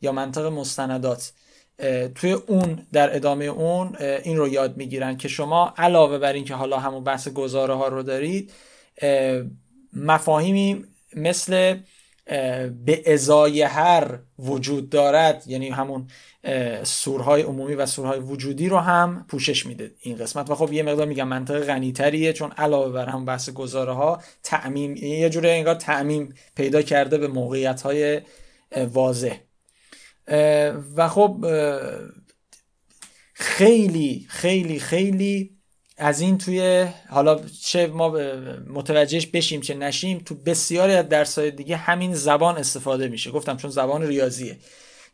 یا 0.00 0.12
منطق 0.12 0.46
مستندات. 0.46 1.32
توی 2.14 2.32
اون 2.32 2.86
در 2.92 3.16
ادامه 3.16 3.44
اون 3.44 3.96
این 4.24 4.36
رو 4.36 4.48
یاد 4.48 4.76
می‌گیرن 4.76 5.16
که 5.16 5.28
شما 5.28 5.74
علاوه 5.76 6.18
بر 6.18 6.32
اینکه 6.32 6.54
حالا 6.54 6.78
همون 6.78 7.04
بحث 7.04 7.28
گزاره 7.28 7.74
ها 7.74 7.88
رو 7.88 8.02
دارید 8.02 8.52
مفاهیمی 9.92 10.84
مثل 11.16 11.76
به 12.84 13.02
ازای 13.06 13.62
هر 13.62 14.18
وجود 14.38 14.90
دارد 14.90 15.44
یعنی 15.46 15.68
همون 15.68 16.06
سورهای 16.82 17.42
عمومی 17.42 17.74
و 17.74 17.86
سورهای 17.86 18.18
وجودی 18.18 18.68
رو 18.68 18.78
هم 18.78 19.24
پوشش 19.28 19.66
میده 19.66 19.94
این 20.00 20.16
قسمت. 20.16 20.50
و 20.50 20.54
خب 20.54 20.72
یه 20.72 20.82
مقدار 20.82 21.06
میگم 21.06 21.28
منطق 21.28 21.60
غنیتریه 21.60 22.32
چون 22.32 22.52
علاوه 22.52 22.92
بر 22.92 23.06
هم 23.06 23.24
بحث 23.24 23.50
گزاره 23.50 23.92
ها 23.92 24.22
تعمیم 24.42 24.96
یه 24.96 25.30
جوره 25.30 25.50
انگار 25.50 25.74
تعمیم 25.74 26.34
پیدا 26.56 26.82
کرده 26.82 27.18
به 27.18 27.28
موقعیت 27.28 27.82
های 27.82 28.20
واضح. 28.92 29.36
و 30.96 31.08
خب 31.08 31.46
خیلی 33.32 34.26
خیلی 34.28 34.78
خیلی 34.78 35.55
از 35.98 36.20
این 36.20 36.38
توی 36.38 36.86
حالا 37.08 37.40
چه 37.62 37.86
ما 37.86 38.08
متوجهش 38.66 39.26
بشیم 39.26 39.60
چه 39.60 39.74
نشیم 39.74 40.18
تو 40.18 40.34
بسیاری 40.34 40.92
از 40.92 41.08
درسای 41.08 41.50
دیگه 41.50 41.76
همین 41.76 42.14
زبان 42.14 42.56
استفاده 42.56 43.08
میشه. 43.08 43.30
گفتم 43.30 43.56
چون 43.56 43.70
زبان 43.70 44.02
ریاضیه. 44.02 44.56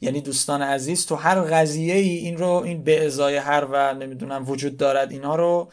یعنی 0.00 0.20
دوستان 0.20 0.62
عزیز 0.62 1.06
تو 1.06 1.14
هر 1.14 1.40
قضیه 1.40 1.94
ای 1.94 2.08
این 2.08 2.36
رو 2.36 2.48
این 2.48 2.84
به 2.84 3.06
ازای 3.06 3.36
هر 3.36 3.64
و 3.64 3.94
نمی‌دونم 3.94 4.48
وجود 4.48 4.76
دارد 4.76 5.10
اینا 5.10 5.36
رو 5.36 5.72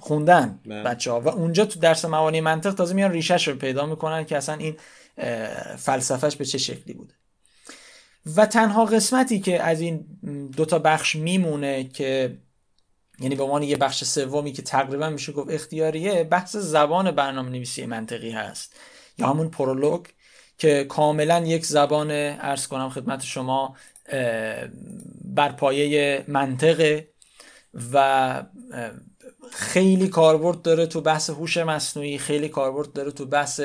خوندن 0.00 0.60
بله. 0.66 0.82
بچه 0.82 1.10
ها 1.10 1.20
و 1.20 1.28
اونجا 1.28 1.64
تو 1.64 1.80
درس 1.80 2.04
موانی 2.04 2.40
منطق 2.40 2.74
تازه 2.74 2.94
میان 2.94 3.12
ریشش 3.12 3.48
رو 3.48 3.54
پیدا 3.54 3.86
می‌کنن 3.86 4.24
که 4.24 4.36
اصلا 4.36 4.54
این 4.54 4.76
فلسفهش 5.78 6.36
به 6.36 6.44
چه 6.44 6.58
شکلی 6.58 6.94
بوده. 6.94 7.14
و 8.36 8.46
تنها 8.46 8.84
قسمتی 8.84 9.40
که 9.40 9.62
از 9.62 9.80
این 9.80 10.04
دوتا 10.56 10.78
بخش 10.78 11.16
میمونه 11.16 11.84
که 11.84 12.36
یعنی 13.22 13.34
به 13.34 13.42
عنوان 13.42 13.62
یه 13.62 13.76
بخش 13.76 14.04
سومی 14.04 14.52
که 14.52 14.62
تقریبا 14.62 15.10
میشه 15.10 15.32
گفت 15.32 15.50
اختیاریه 15.50 16.24
بحث 16.24 16.56
زبان 16.56 17.10
برنامه 17.10 17.50
نویسی 17.50 17.86
منطقی 17.86 18.30
هست. 18.30 18.76
یا 19.18 19.26
همون 19.28 19.50
پرولوگ 19.50 20.06
که 20.58 20.84
کاملا 20.84 21.38
یک 21.46 21.66
زبان 21.66 22.10
ارز 22.10 22.66
کنم 22.66 22.90
خدمت 22.90 23.22
شما 23.22 23.76
بر 25.24 25.52
پایه 25.52 26.24
منطقه 26.28 27.08
و 27.92 28.42
خیلی 29.52 30.08
کاربرد 30.08 30.62
داره 30.62 30.86
تو 30.86 31.00
بحث 31.00 31.30
هوش 31.30 31.56
مصنوعی 31.56 32.18
خیلی 32.18 32.48
کاربرد 32.48 32.92
داره 32.92 33.10
تو 33.10 33.26
بحث 33.26 33.60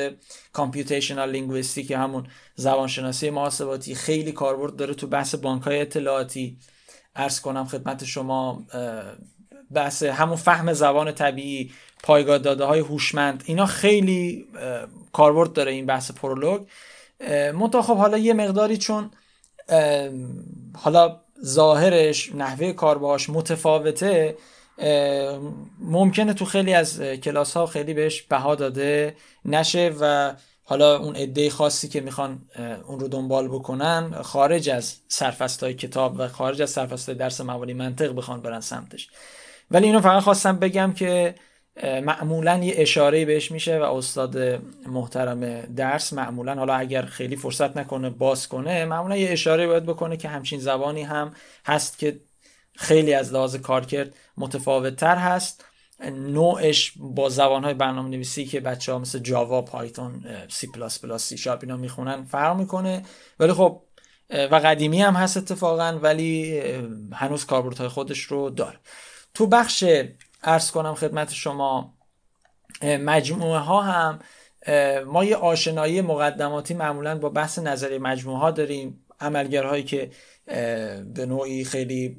computational 0.54 1.32
linguistics 1.32 1.92
همون 1.92 2.28
زبانشناسی 2.56 3.30
محاسباتی 3.30 3.96
خیلی 3.96 4.32
کاربرد 4.32 4.76
داره 4.76 4.94
تو 4.94 5.08
بحث 5.08 5.36
بانک 5.36 5.64
های 5.64 5.82
اطلاعاتی. 5.82 6.58
عرض 7.16 7.40
کنم 7.40 7.66
خدمت 7.66 8.06
شما 8.06 8.66
بحث 9.72 10.04
همون 10.04 10.36
فهم 10.36 10.74
زبان 10.74 11.12
طبیعی 11.12 11.72
پایگاه 12.04 12.38
داده 12.38 12.64
های 12.64 12.80
هوشمند 12.80 13.44
اینا 13.46 13.66
خیلی 13.66 14.48
کاربرد 15.14 15.54
داره 15.54 15.72
این 15.72 15.86
بحث 15.86 16.12
Prolog. 16.12 16.62
منتها 17.54 17.82
خب 17.82 17.98
حالا 17.98 18.18
یه 18.18 18.34
مقداری 18.34 18.78
چون 18.78 19.12
حالا 20.76 21.22
ظاهرش 21.46 22.36
نحوه 22.36 22.72
کار 22.72 22.98
باش 22.98 23.30
متفاوته 23.30 24.38
ممکنه 25.80 26.34
تو 26.34 26.46
خیلی 26.46 26.74
از 26.74 27.02
کلاس 27.02 27.58
ها 27.58 27.66
خیلی 27.66 27.94
بهش 27.94 28.22
بها 28.22 28.56
داده 28.56 29.16
نشه 29.46 29.96
و 30.00 30.34
حالا 30.64 30.98
اون 30.98 31.16
عده 31.16 31.50
خاصی 31.50 31.88
که 31.88 32.02
می‌خوان 32.02 32.42
اون 32.88 33.00
رو 33.00 33.08
دنبال 33.08 33.48
بکنن 33.48 34.22
خارج 34.22 34.70
از 34.70 34.96
سرفست 35.08 35.64
های 35.64 35.74
کتاب 35.74 36.16
و 36.18 36.28
خارج 36.28 36.62
از 36.62 36.70
سرفست 36.70 37.10
درس 37.10 37.42
موالی 37.42 37.74
منطق 37.74 38.16
بخوان 38.16 38.42
برن 38.42 38.60
سمتش. 38.60 39.10
ولی 39.72 39.86
اینو 39.86 40.02
فقط 40.02 40.24
خواستم 40.24 40.60
بگم 40.60 40.94
که 40.94 41.36
معمولا 41.84 42.58
یه 42.58 42.74
اشاره 42.78 43.26
بهش 43.26 43.52
میشه 43.52 43.80
و 43.80 43.84
استاد 43.84 44.38
محترم 44.88 45.62
درس 45.62 46.14
معمولا 46.14 46.56
حالا 46.56 46.74
اگر 46.74 47.02
خیلی 47.02 47.36
فرصت 47.36 47.78
نکنه 47.78 48.10
باز 48.10 48.48
کنه 48.48 48.86
معمولا 48.86 49.18
یه 49.18 49.32
اشاره 49.32 49.68
باید 49.68 49.86
بکنه 49.86 50.18
که 50.18 50.28
همچین 50.28 50.60
زبانی 50.60 51.04
هم 51.04 51.34
هست 51.66 52.00
که 52.00 52.20
خیلی 52.76 53.14
از 53.14 53.34
لحاظ 53.34 53.56
کارکرد 53.56 54.14
متفاوت 54.38 54.96
تر 54.96 55.16
هست. 55.16 55.66
نوعش 56.12 56.94
با 56.96 57.30
زبان 57.30 57.64
های 57.64 57.74
برنامه 57.74 58.10
نویسی 58.10 58.46
که 58.46 58.60
بچه 58.60 58.92
ها 58.92 59.00
مثل 59.00 59.20
جاوا 59.20 59.62
پایتون 59.62 60.26
سی 60.50 60.68
پلاس 60.68 61.02
پلاس 61.02 61.24
سی 61.24 61.38
شارپ 61.38 61.60
اینا 61.64 61.78
می‌خونن 61.78 62.24
فرق 62.24 62.58
می‌کنه. 62.58 63.04
ولی 63.40 63.54
خب 63.54 63.82
و 64.30 64.56
قدیمی 64.56 65.02
هم 65.02 65.14
هست 65.14 65.38
اتفاقا 65.38 66.00
ولی 66.02 66.60
هنوز 67.14 67.46
کاربردهای 67.46 67.90
خودش 67.90 68.20
رو 68.20 68.50
داره. 68.50 68.80
تو 69.38 69.48
بخش 69.48 69.84
عرض 70.44 70.72
کنم 70.72 70.96
خدمت 70.96 71.34
شما 71.34 71.94
مجموعه 72.84 73.60
ها 73.60 73.82
هم 73.82 74.20
ما 75.06 75.26
یه 75.26 75.36
آشنایی 75.36 76.02
مقدماتی 76.02 76.74
معمولا 76.74 77.18
با 77.18 77.30
بحث 77.30 77.60
نظریه 77.60 77.98
مجموعه 77.98 78.40
ها 78.40 78.52
داریم. 78.52 79.06
عملگرهایی 79.20 79.84
که 79.84 80.12
به 81.14 81.26
نوعی 81.28 81.64
خیلی 81.64 82.18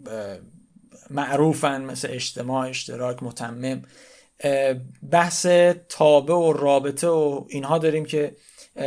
معروفن 1.10 1.80
مثل 1.80 2.08
اجتماع 2.10 2.68
اشتراک 2.68 3.22
متمم. 3.22 3.82
بحث 5.10 5.46
تابع 5.88 6.34
و 6.34 6.52
رابطه 6.52 7.08
و 7.08 7.44
اینها 7.48 7.78
داریم 7.78 8.04
که 8.04 8.36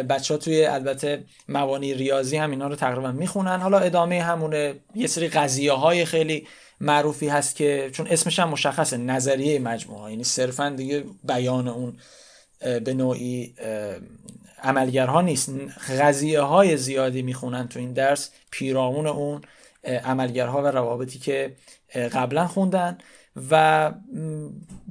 بچه 0.09 0.33
ها 0.33 0.37
توی 0.37 0.65
البته 0.65 1.23
موانی 1.47 1.93
ریاضی 1.93 2.37
هم 2.37 2.51
اینا 2.51 2.67
رو 2.67 2.75
تقریبا 2.75 3.11
می‌خونن. 3.11 3.59
حالا 3.61 3.79
ادامه 3.79 4.21
همونه 4.21 4.75
یه 4.95 5.07
سری 5.07 5.27
قضیه 5.27 5.71
های 5.71 6.05
خیلی 6.05 6.47
معروفی 6.81 7.27
هست 7.27 7.55
که 7.55 7.89
چون 7.93 8.07
اسمش 8.07 8.39
هم 8.39 8.49
مشخصه 8.49 8.97
نظریه 8.97 9.59
مجموعه. 9.59 10.11
یعنی 10.11 10.23
صرفا 10.23 10.69
دیگه 10.69 11.03
بیان 11.23 11.67
اون 11.67 11.97
به 12.59 12.93
نوعی 12.93 13.55
عملگرها 14.63 15.21
نیست. 15.21 15.49
قضیه 15.99 16.41
های 16.41 16.77
زیادی 16.77 17.21
می‌خونن 17.21 17.67
تو 17.67 17.79
این 17.79 17.93
درس 17.93 18.31
پیرامون 18.51 19.07
اون 19.07 19.41
عملگرها 19.83 20.63
و 20.63 20.67
روابطی 20.67 21.19
که 21.19 21.55
قبلا 22.13 22.47
خوندن 22.47 22.97
و 23.51 23.91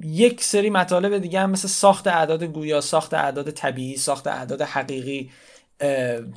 یک 0.03 0.45
سری 0.45 0.71
مطالب 0.71 1.19
دیگه 1.19 1.41
هم 1.41 1.51
مثل 1.51 1.69
ساخت 1.69 2.07
اعداد 2.07 2.45
گویا 2.45 2.81
ساخت 2.81 3.15
اعداد 3.15 3.51
طبیعی 3.51 3.97
ساخت 3.97 4.27
اعداد 4.27 4.63
حقیقی 4.63 5.31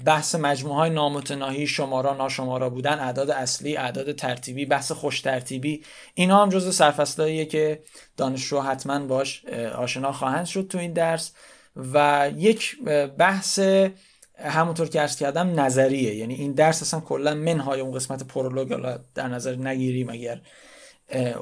بحث 0.05 0.35
مجموعه 0.35 0.75
های 0.75 0.89
نامتناهی 0.89 1.67
شمارا 1.67 2.13
ناشمارا 2.13 2.69
بودن 2.69 2.99
اعداد 2.99 3.29
اصلی 3.29 3.77
اعداد 3.77 4.11
ترتیبی 4.11 4.65
بحث 4.65 4.91
خوش 4.91 5.21
ترتیبی 5.21 5.83
اینا 6.13 6.41
هم 6.41 6.49
جزو 6.49 6.71
سرفصلاییه 6.71 7.45
که 7.45 7.83
دانشجو 8.17 8.59
حتما 8.59 8.99
باش 8.99 9.45
آشنا 9.75 10.11
خواهند 10.11 10.45
شد 10.45 10.67
تو 10.67 10.77
این 10.77 10.93
درس. 10.93 11.31
و 11.75 12.31
یک 12.37 12.83
بحث 13.17 13.59
همونطور 14.39 14.89
که 14.89 15.01
ارز 15.01 15.15
کردم 15.15 15.59
نظریه. 15.59 16.15
یعنی 16.15 16.33
این 16.33 16.51
درس 16.51 16.81
اصلا 16.81 16.99
کلا 16.99 17.33
منهای 17.33 17.81
اون 17.81 17.91
قسمت 17.91 18.23
پرولوگ 18.23 18.97
در 19.15 19.27
نظر 19.27 19.55
نگیریم 19.55 20.09
اگر 20.09 20.41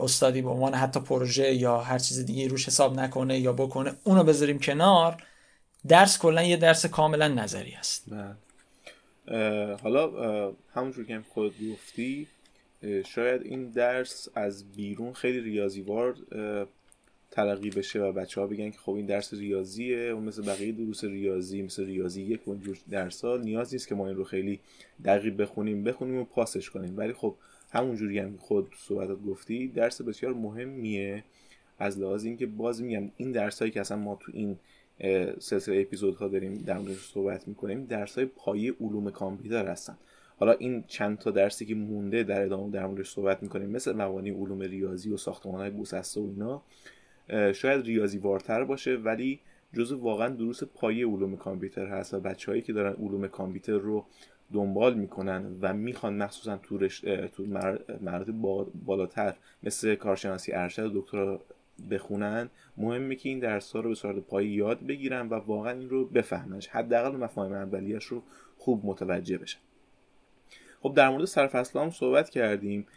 استادی 0.01 0.41
به 0.41 0.49
عنوان 0.49 0.73
حتی 0.73 0.99
پروژه 0.99 1.53
یا 1.53 1.77
هر 1.77 1.99
چیز 1.99 2.25
دیگه 2.25 2.47
روش 2.47 2.67
حساب 2.67 2.99
نکنه 2.99 3.39
یا 3.39 3.53
بکنه 3.53 3.93
اونو 4.03 4.23
بذاریم 4.23 4.59
کنار. 4.59 5.23
درس 5.87 6.19
کلا 6.19 6.43
یه 6.43 6.57
درس 6.57 6.85
کاملا 6.85 7.27
نظری 7.27 7.71
است 7.71 8.05
بله. 8.07 8.35
حالا 9.75 10.53
همونجور 10.73 11.05
که 11.05 11.21
خود 11.29 11.53
گفتی 11.71 12.27
شاید 13.05 13.41
این 13.41 13.69
درس 13.69 14.27
از 14.35 14.71
بیرون 14.71 15.13
خیلی 15.13 15.39
ریاضیوار 15.39 16.15
تلقی 17.31 17.69
بشه 17.69 17.99
و 17.99 18.11
بچه 18.11 18.41
ها 18.41 18.47
بگن 18.47 18.69
که 18.69 18.77
خب 18.77 18.91
این 18.91 19.05
درس 19.05 19.33
ریاضیه 19.33 19.97
اون 19.97 20.23
مثل 20.23 20.45
بقیه 20.45 20.71
دروس 20.71 21.03
ریاضی 21.03 21.61
مثل 21.61 21.85
ریاضی 21.85 22.21
یک 22.21 22.47
و 22.47 22.51
اینجور 22.51 22.77
درس 22.89 23.25
ها 23.25 23.37
نیاز 23.37 23.73
نیست 23.73 23.87
که 23.87 23.95
ما 23.95 24.07
این 24.07 24.15
رو 24.15 24.23
خیلی 24.23 24.59
دقیق 25.05 25.37
بخونیم 25.37 25.83
بخونیم 25.83 26.17
و 26.17 26.23
پاسش 26.23 26.69
کنیم. 26.69 26.97
ولی 26.97 27.13
خب 27.13 27.35
همونجوری 27.71 28.19
هم 28.19 28.37
خود 28.37 28.75
صحبتات 28.77 29.23
گفتی 29.23 29.67
درس 29.67 30.01
بسیار 30.01 30.33
مهمیه. 30.33 31.23
از 31.79 31.99
لحاظ 31.99 32.25
اینکه 32.25 32.45
باز 32.45 32.81
میگم 32.81 33.11
این 33.17 33.31
درس 33.31 33.59
هایی 33.59 33.71
که 33.71 33.81
اصلا 33.81 33.97
ما 33.97 34.15
تو 34.21 34.31
این 34.35 34.59
سلسله 35.39 35.81
اپیزودها 35.81 36.27
داریم 36.27 36.53
در 36.53 36.77
موردش 36.77 37.11
صحبت 37.11 37.47
می‌کنیم. 37.47 37.85
درس 37.85 38.15
های 38.15 38.25
پایه 38.25 38.73
علوم 38.81 39.11
کامپیوتر 39.11 39.67
هستن. 39.67 39.97
حالا 40.39 40.51
این 40.51 40.83
چند 40.87 41.17
تا 41.17 41.31
درسی 41.31 41.65
که 41.65 41.75
مونده 41.75 42.23
در 42.23 42.45
ادامه 42.45 42.71
در 42.71 42.85
موردش 42.85 43.09
صحبت 43.09 43.43
می‌کنیم 43.43 43.69
مثل 43.69 43.93
مبانی 43.93 44.29
علوم 44.29 44.59
ریاضی 44.61 45.11
و 45.13 45.17
ساختمان 45.17 45.61
های 45.61 45.71
گسسته 45.71 46.21
و 46.21 46.23
اینا 46.23 46.61
شاید 47.53 47.85
ریاضی 47.85 48.17
وارتر 48.17 48.63
باشه 48.63 48.95
ولی 48.95 49.39
جزو 49.73 49.97
واقعا 49.99 50.29
دروس 50.29 50.63
پایه 50.63 51.07
علوم 51.07 51.37
کامپیوتر 51.37 51.85
هست 51.85 52.13
و 52.13 52.19
بچههایی 52.19 52.61
که 52.61 52.73
دارن 52.73 52.93
علوم 52.93 53.27
کامپیوتر 53.27 53.77
رو 53.77 54.05
دنبال 54.53 54.93
می‌کنن 54.93 55.57
و 55.61 55.73
می‌خوان 55.73 56.17
مخصوصا 56.17 56.57
تو, 56.57 56.87
تو 57.27 57.45
مراتب 58.01 58.33
بالاتر 58.85 59.35
مثل 59.63 59.95
کارشناسی 59.95 60.51
ارشد 60.51 60.95
و 60.95 61.01
دکترا 61.01 61.41
بخونن 61.89 62.49
مهمه 62.77 63.15
که 63.15 63.29
این 63.29 63.39
درس 63.39 63.71
ها 63.71 63.79
رو 63.79 63.89
به 63.89 63.95
صورت 63.95 64.15
پایی 64.15 64.49
یاد 64.49 64.85
بگیرن 64.85 65.27
و 65.29 65.33
واقعا 65.33 65.79
این 65.79 65.89
رو 65.89 66.05
بفهمنش. 66.05 66.67
حداقل 66.67 67.17
مفاهیم 67.17 67.53
اولیش 67.53 68.05
رو 68.05 68.23
خوب 68.57 68.85
متوجه 68.85 69.37
بشن. 69.37 69.59
خب 70.81 70.93
در 70.95 71.09
مورد 71.09 71.25
سرفصل 71.25 71.79
هم 71.79 71.89
صحبت 71.89 72.29
کردیم. 72.29 72.87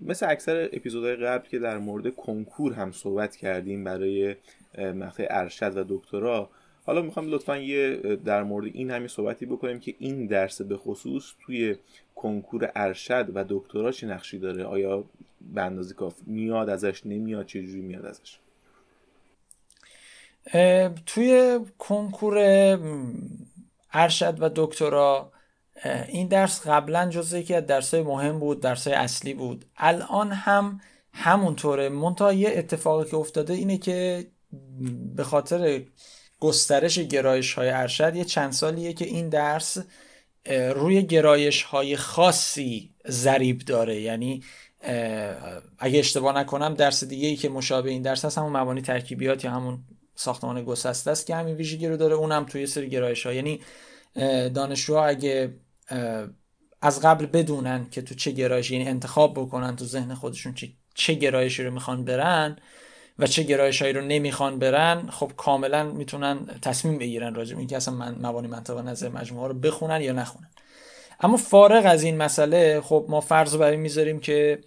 مثل 0.00 0.26
اکثر 0.30 0.68
اپیزودهای 0.72 1.16
قبل 1.16 1.48
که 1.48 1.58
در 1.58 1.78
مورد 1.78 2.14
کنکور 2.14 2.72
هم 2.72 2.92
صحبت 2.92 3.36
کردیم 3.36 3.84
برای 3.84 4.36
مقطع 4.78 5.26
ارشد 5.30 5.76
و 5.76 5.84
دکترا. 5.88 6.50
حالا 6.84 7.02
می‌خوام 7.02 7.26
لطفا 7.28 7.56
یه 7.56 7.96
در 8.24 8.42
مورد 8.42 8.66
این 8.74 8.90
همین 8.90 9.08
صحبتی 9.08 9.46
بکنیم 9.46 9.80
که 9.80 9.94
این 9.98 10.26
درس 10.26 10.62
به 10.62 10.76
خصوص 10.76 11.32
توی 11.40 11.76
کنکور 12.14 12.72
ارشد 12.74 13.30
و 13.34 13.44
دکترا 13.48 13.92
چه 13.92 14.06
نقشی 14.06 14.38
داره؟ 14.38 14.64
آیا 14.64 15.04
به 15.54 15.62
اندازه 15.62 15.94
کافی 15.94 16.22
میاد 16.26 16.70
ازش 16.70 17.06
نمیاد 17.06 17.46
چه 17.46 17.62
جوری 17.62 17.80
میاد 17.80 18.06
ازش؟ 18.06 18.38
توی 21.06 21.60
کنکور 21.78 22.38
ارشد 23.92 24.36
و 24.42 24.50
دکترا 24.56 25.32
این 26.08 26.28
درس 26.28 26.66
قبلا 26.66 27.08
جزء 27.08 27.38
یکی 27.38 27.54
از 27.54 27.66
درسای 27.66 28.02
مهم 28.02 28.38
بود 28.38 28.60
درسای 28.60 28.92
اصلی 28.92 29.34
بود. 29.34 29.64
الان 29.76 30.32
هم 30.32 30.80
همونطوره. 31.12 31.88
منتها 31.88 32.32
یه 32.32 32.52
اتفاقی 32.56 33.10
که 33.10 33.16
افتاده 33.16 33.52
اینه 33.52 33.78
که 33.78 34.26
به 35.16 35.24
خاطر 35.24 35.82
گسترش 36.40 36.98
گرایش 36.98 37.54
های 37.54 37.70
ارشد 37.70 38.16
یه 38.16 38.24
چند 38.24 38.52
سالیه 38.52 38.92
که 38.92 39.04
این 39.04 39.28
درس 39.28 39.78
روی 40.74 41.02
گرایش 41.02 41.62
های 41.62 41.96
خاصی 41.96 42.90
ضریب 43.08 43.58
داره. 43.58 44.00
یعنی 44.00 44.42
اگه 45.78 45.98
اشتباه 45.98 46.38
نکنم 46.38 46.74
درس 46.74 47.04
دیگه 47.04 47.28
ای 47.28 47.36
که 47.36 47.48
مشابه 47.48 47.90
این 47.90 48.02
درس 48.02 48.24
هست 48.24 48.38
همون 48.38 48.56
مبانی 48.56 48.82
ترکیبیات 48.82 49.44
یا 49.44 49.50
همون 49.50 49.78
ساختمان 50.14 50.64
گسسته 50.64 51.10
است 51.10 51.26
که 51.26 51.36
همین 51.36 51.54
ویژگی 51.54 51.88
رو 51.88 51.96
داره. 51.96 52.14
اونم 52.14 52.44
توی 52.44 52.66
سری 52.66 52.88
گرایش 52.88 53.26
ها 53.26 53.32
یعنی 53.32 53.60
دانشجوها 54.54 55.06
اگه 55.06 55.54
از 56.82 57.00
قبل 57.00 57.26
بدونن 57.26 57.86
که 57.90 58.02
تو 58.02 58.14
چه 58.14 58.30
گرایشی 58.30 58.76
یعنی 58.76 58.88
انتخاب 58.88 59.34
بکنن 59.34 59.76
تو 59.76 59.84
ذهن 59.84 60.14
خودشون 60.14 60.54
چه, 60.54 60.68
چه 60.94 61.14
گرایشی 61.14 61.62
رو 61.62 61.70
می‌خوان 61.70 62.04
برن 62.04 62.56
و 63.18 63.26
چه 63.26 63.42
گرایشهایی 63.42 63.92
رو 63.92 64.00
نمی‌خوان 64.00 64.58
برن 64.58 65.10
خب 65.10 65.32
کاملا 65.36 65.84
می‌تونن 65.84 66.46
تصمیم 66.62 66.98
بگیرن 66.98 67.34
راجع 67.34 67.58
اینکه 67.58 67.76
اصلا 67.76 67.94
من 67.94 68.16
مبانی 68.20 68.48
منطق 68.48 68.78
نظر 68.78 69.08
مجموعه 69.08 69.48
رو 69.48 69.54
بخونن 69.54 70.00
یا 70.00 70.12
نخونن. 70.12 70.50
اما 71.22 71.36
فارغ 71.36 71.86
از 71.86 72.02
این 72.02 72.16
مسئله 72.16 72.80
خب 72.80 73.06
ما 73.08 73.20
فرض 73.20 73.56
برای 73.56 73.76
می‌ذاریم 73.76 74.20
که 74.20 74.60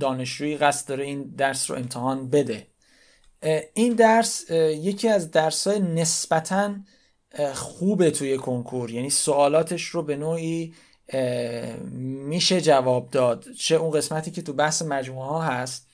دانشجویی 0.00 0.56
قصد 0.56 0.88
داره 0.88 1.04
این 1.04 1.34
درس 1.36 1.70
رو 1.70 1.76
امتحان 1.76 2.30
بده. 2.30 2.66
این 3.74 3.92
درس 3.92 4.50
یکی 4.50 5.08
از 5.08 5.30
درسای 5.30 5.80
نسبتا 5.80 6.74
خوبه 7.54 8.10
توی 8.10 8.36
کنکور. 8.36 8.90
یعنی 8.90 9.10
سوالاتش 9.10 9.82
رو 9.82 10.02
به 10.02 10.16
نوعی 10.16 10.74
میشه 12.28 12.60
جواب 12.60 13.10
داد. 13.10 13.44
چه 13.58 13.74
اون 13.76 13.90
قسمتی 13.90 14.30
که 14.30 14.42
تو 14.42 14.52
بحث 14.52 14.82
مجموعه 14.82 15.28
ها 15.28 15.42
هست 15.42 15.88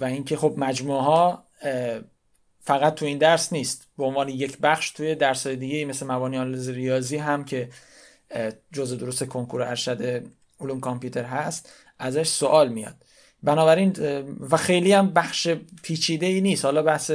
و 0.00 0.04
اینکه 0.04 0.36
خب 0.36 0.54
مجموعه 0.56 1.02
ها 1.02 1.48
فقط 2.68 2.94
تو 2.94 3.06
این 3.06 3.18
درس 3.18 3.52
نیست. 3.52 3.88
به 3.98 4.04
عنوان 4.04 4.28
یک 4.28 4.58
بخش 4.58 4.90
توی 4.90 5.14
درس 5.14 5.46
دیگه 5.46 5.84
مثل 5.84 6.06
مبانی 6.06 6.38
آنالیز 6.38 6.68
ریاضی 6.68 7.16
هم 7.16 7.44
که 7.44 7.68
جزء 8.72 8.96
درست 8.96 9.24
کنکور 9.24 9.62
ارشد 9.62 10.24
علوم 10.60 10.80
کامپیوتر 10.80 11.24
هست 11.24 11.72
ازش 11.98 12.28
سوال 12.28 12.68
میاد. 12.68 12.94
بنابراین 13.42 13.96
و 14.50 14.56
خیلی 14.56 14.92
هم 14.92 15.10
بخش 15.10 15.48
پیچیده 15.82 16.26
ای 16.26 16.40
نیست. 16.40 16.64
حالا 16.64 16.82
بحث 16.82 17.10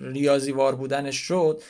ریاضی 0.00 0.52
وار 0.52 0.74
بودنش 0.74 1.16
شد 1.16 1.62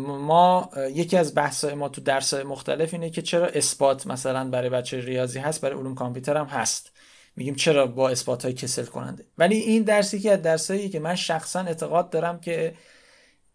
ما 0.00 0.70
یکی 0.76 1.16
از 1.16 1.34
بحث 1.34 1.64
ما 1.64 1.88
تو 1.88 2.00
درس 2.00 2.34
مختلف 2.34 2.94
اینه 2.94 3.10
که 3.10 3.22
چرا 3.22 3.46
اثبات 3.46 4.06
مثلا 4.06 4.50
برای 4.50 4.68
بچه 4.68 5.00
ریاضی 5.00 5.38
هست 5.38 5.60
برای 5.60 5.78
علوم 5.78 5.94
کامپیوتر 5.94 6.36
هم 6.36 6.46
هست. 6.46 6.92
میگیم 7.36 7.54
چرا 7.54 7.86
با 7.86 8.08
اثبات 8.08 8.44
های 8.44 8.54
کسل 8.54 8.84
کننده. 8.84 9.24
ولی 9.38 9.56
این 9.56 9.82
درسی 9.82 10.20
که 10.20 10.32
از 10.32 10.42
درسایی 10.42 10.88
که 10.88 11.00
من 11.00 11.14
شخصا 11.14 11.60
اعتقاد 11.60 12.10
دارم 12.10 12.40
که 12.40 12.74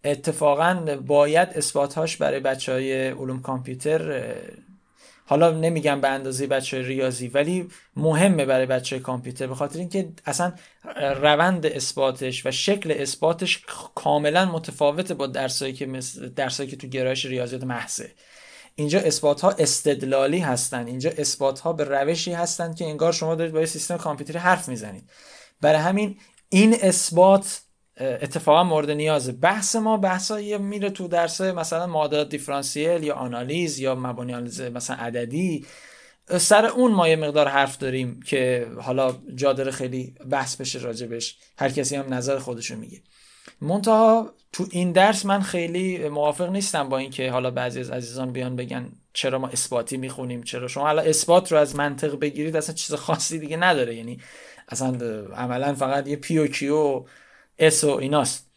اتفاقا 0.03 0.97
باید 1.07 1.49
اثبات 1.55 1.93
هاش 1.93 2.17
برای 2.17 2.39
بچه 2.39 2.71
های 2.71 3.07
علوم 3.07 3.41
کامپیوتر 3.41 4.33
حالا 5.29 5.51
نمیگم 5.51 6.01
به 6.01 6.07
اندازه 6.07 6.47
بچه 6.47 6.81
ریاضی 6.81 7.27
ولی 7.27 7.67
مهمه 7.95 8.45
برای 8.45 8.65
بچه 8.65 8.99
کامپیوتر. 8.99 9.47
به 9.47 9.55
خاطر 9.55 9.79
اینکه 9.79 10.09
اصلا 10.25 10.53
روند 10.95 11.65
اثباتش 11.65 12.45
و 12.45 12.51
شکل 12.51 12.91
اثباتش 12.97 13.63
کاملا 13.95 14.45
متفاوته 14.45 15.13
با 15.13 15.27
درسایی 15.27 15.73
که 15.73 15.85
مثل 15.85 16.29
درسایی 16.29 16.69
که 16.69 16.75
تو 16.75 16.87
گرایش 16.87 17.25
ریاضیات 17.25 17.63
محضه. 17.63 18.11
اینجا 18.75 18.99
اثبات 18.99 19.41
ها 19.41 19.49
استدلالی 19.51 20.39
هستن. 20.39 20.87
اینجا 20.87 21.11
اثبات 21.17 21.59
ها 21.59 21.73
به 21.73 21.83
روشی 21.83 22.33
هستن 22.33 22.73
که 22.73 22.85
انگار 22.85 23.11
شما 23.11 23.35
دارید 23.35 23.53
با 23.53 23.59
یه 23.59 23.65
سیستم 23.65 23.97
کامپیوتری 23.97 24.37
حرف 24.37 24.69
می‌زنید. 24.69 25.09
برای 25.61 25.81
همین 25.81 26.17
این 26.49 26.75
اثبات 26.81 27.61
اتفاقا 27.99 28.63
مورد 28.63 28.91
نیازه 28.91 29.31
بحث 29.31 29.75
ما. 29.75 29.97
بحثایی 29.97 30.57
میره 30.57 30.89
تو 30.89 31.07
درس 31.07 31.41
مثلا 31.41 31.87
معادلات 31.87 32.29
دیفرانسیل 32.29 33.03
یا 33.03 33.15
آنالیز 33.15 33.79
یا 33.79 33.95
مبانی 33.95 34.33
آنالیز 34.33 34.61
مثلا 34.61 34.95
عددی. 34.95 35.65
سر 36.37 36.65
اون 36.65 36.91
ما 36.91 37.07
یه 37.09 37.15
مقدار 37.15 37.47
حرف 37.47 37.77
داریم 37.77 38.19
که 38.21 38.67
حالا 38.81 39.15
جا 39.35 39.71
خیلی 39.71 40.15
بحث 40.29 40.55
بشه 40.55 40.79
راجبش 40.79 41.37
هر 41.57 41.69
کسی 41.69 41.95
هم 41.95 42.13
نظر 42.13 42.39
خودشو 42.39 42.75
میگه. 42.75 43.01
منتها 43.61 44.33
تو 44.51 44.65
این 44.71 44.91
درس 44.91 45.25
من 45.25 45.41
خیلی 45.41 46.09
موافق 46.09 46.49
نیستم 46.49 46.89
با 46.89 46.97
اینکه 46.97 47.31
حالا 47.31 47.51
بعضی 47.51 47.79
از 47.79 47.89
عزیزان 47.89 48.31
بیان 48.31 48.55
بگن 48.55 48.91
چرا 49.13 49.39
ما 49.39 49.47
اثباتی 49.47 49.97
می‌خونیم 49.97 50.43
چرا 50.43 50.67
شما 50.67 50.83
حالا 50.83 51.01
اثبات 51.01 51.51
رو 51.51 51.57
از 51.57 51.75
منطق 51.75 52.19
بگیرید 52.19 52.55
اصلا 52.55 52.75
چیز 52.75 52.95
خاصی 52.95 53.39
دیگه 53.39 53.57
نداره. 53.57 53.95
یعنی 53.95 54.19
اصلا 54.67 54.97
عملا 55.35 55.73
فقط 55.73 56.07
یه 56.07 56.15
p 56.15 56.37
و 56.37 56.47
q 56.47 57.05
اس 57.59 57.83
و 57.83 57.89
ایناست. 57.89 58.49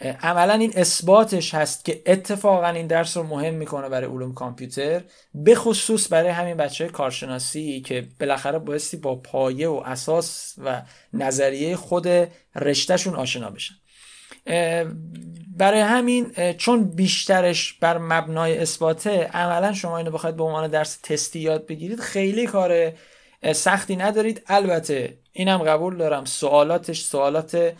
عملا 0.00 0.54
این 0.54 0.72
اثباتش 0.76 1.54
هست 1.54 1.84
که 1.84 2.02
اتفاقا 2.06 2.68
این 2.68 2.86
درس 2.86 3.16
رو 3.16 3.22
مهم 3.22 3.54
می‌کنه 3.54 3.88
برای 3.88 4.10
علوم 4.10 4.34
کامپیوتر 4.34 5.04
به 5.34 5.54
خصوص 5.54 6.12
برای 6.12 6.30
همین 6.30 6.56
بچه 6.56 6.88
کارشناسی 6.88 7.80
که 7.80 8.08
بالاخره 8.20 8.58
بایستی 8.58 8.96
با 8.96 9.16
پایه 9.16 9.68
و 9.68 9.82
اساس 9.86 10.54
و 10.64 10.82
نظریه 11.12 11.76
خود 11.76 12.08
رشتهشون 12.54 13.14
آشنا 13.14 13.50
بشن. 13.50 13.74
برای 15.56 15.80
همین 15.80 16.32
چون 16.58 16.84
بیشترش 16.84 17.72
بر 17.72 17.98
مبنای 17.98 18.58
اثباته 18.58 19.24
عملا 19.24 19.72
شما 19.72 19.98
اینو 19.98 20.10
بخواید 20.10 20.36
به 20.36 20.44
عنوان 20.44 20.70
درس 20.70 20.98
تستی 21.02 21.38
یاد 21.38 21.66
بگیرید 21.66 22.00
خیلی 22.00 22.46
کار 22.46 22.92
سختی 23.52 23.96
ندارید. 23.96 24.42
البته 24.46 25.18
اینم 25.32 25.58
قبول 25.58 25.96
دارم 25.96 26.24
سوالاتش 26.24 27.02
سوالات 27.02 27.72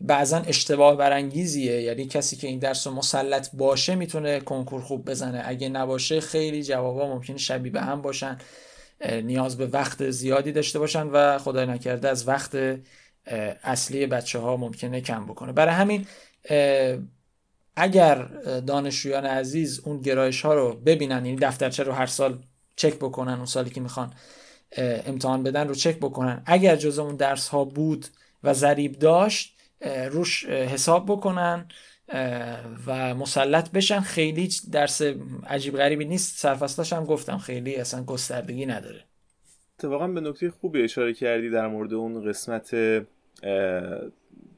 بعضا 0.00 0.36
اشتباه 0.36 0.96
برانگیزیه. 0.96 1.82
یعنی 1.82 2.06
کسی 2.06 2.36
که 2.36 2.46
این 2.46 2.58
درس 2.58 2.86
مسلط 2.86 3.48
باشه 3.52 3.94
می‌تونه 3.94 4.40
کنکور 4.40 4.80
خوب 4.80 5.10
بزنه. 5.10 5.42
اگه 5.44 5.68
نباشه 5.68 6.20
خیلی 6.20 6.62
جوابا 6.62 7.06
ممکنه 7.06 7.36
شبیه 7.36 7.72
به 7.72 7.80
هم 7.80 8.02
باشن. 8.02 8.38
نیاز 9.22 9.56
به 9.56 9.66
وقت 9.66 10.10
زیادی 10.10 10.52
داشته 10.52 10.78
باشن 10.78 11.06
و 11.06 11.38
خدای 11.38 11.66
نکرده 11.66 12.08
از 12.08 12.28
وقت 12.28 12.56
اصلی 13.62 14.06
بچه 14.06 14.38
ها 14.38 14.56
ممکنه 14.56 15.00
کم 15.00 15.26
بکنه. 15.26 15.52
برای 15.52 15.74
همین 15.74 16.06
اگر 17.76 18.22
دانشجویان 18.66 19.26
عزیز 19.26 19.80
اون 19.84 20.00
گرایش 20.00 20.40
ها 20.40 20.54
رو 20.54 20.74
ببینن 20.74 21.26
یعنی 21.26 21.36
دفترچه 21.36 21.82
رو 21.82 21.92
هر 21.92 22.06
سال 22.06 22.42
چک 22.76 22.94
بکنن 22.94 23.32
اون 23.32 23.46
سالی 23.46 23.70
که 23.70 23.80
می‌خوان 23.80 24.12
امتحان 24.78 25.42
بدن 25.42 25.68
رو 25.68 25.74
چک 25.74 25.96
بکنن. 25.96 26.42
اگر 26.46 26.76
جز 26.76 26.98
اون 26.98 27.16
درس 27.16 27.48
ها 27.48 27.64
بود 27.64 28.06
و 28.44 28.54
ضریب 28.54 28.92
داشت 28.92 29.56
روش 30.10 30.46
حساب 30.46 31.06
بکنن 31.06 31.68
و 32.86 33.14
مسلط 33.14 33.70
بشن. 33.70 34.00
خیلی 34.00 34.50
درس 34.72 35.02
عجیب 35.46 35.76
غریبی 35.76 36.04
نیست. 36.04 36.38
سرفصلاش 36.38 36.92
هم 36.92 37.04
گفتم 37.04 37.38
خیلی 37.38 37.76
اصلا 37.76 38.04
گستردگی 38.04 38.66
نداره. 38.66 39.04
اتفاقا 39.78 40.08
به 40.08 40.20
نکته 40.20 40.50
خوبی 40.50 40.82
اشاره 40.82 41.14
کردی 41.14 41.50
در 41.50 41.66
مورد 41.68 41.94
اون 41.94 42.28
قسمت 42.28 42.70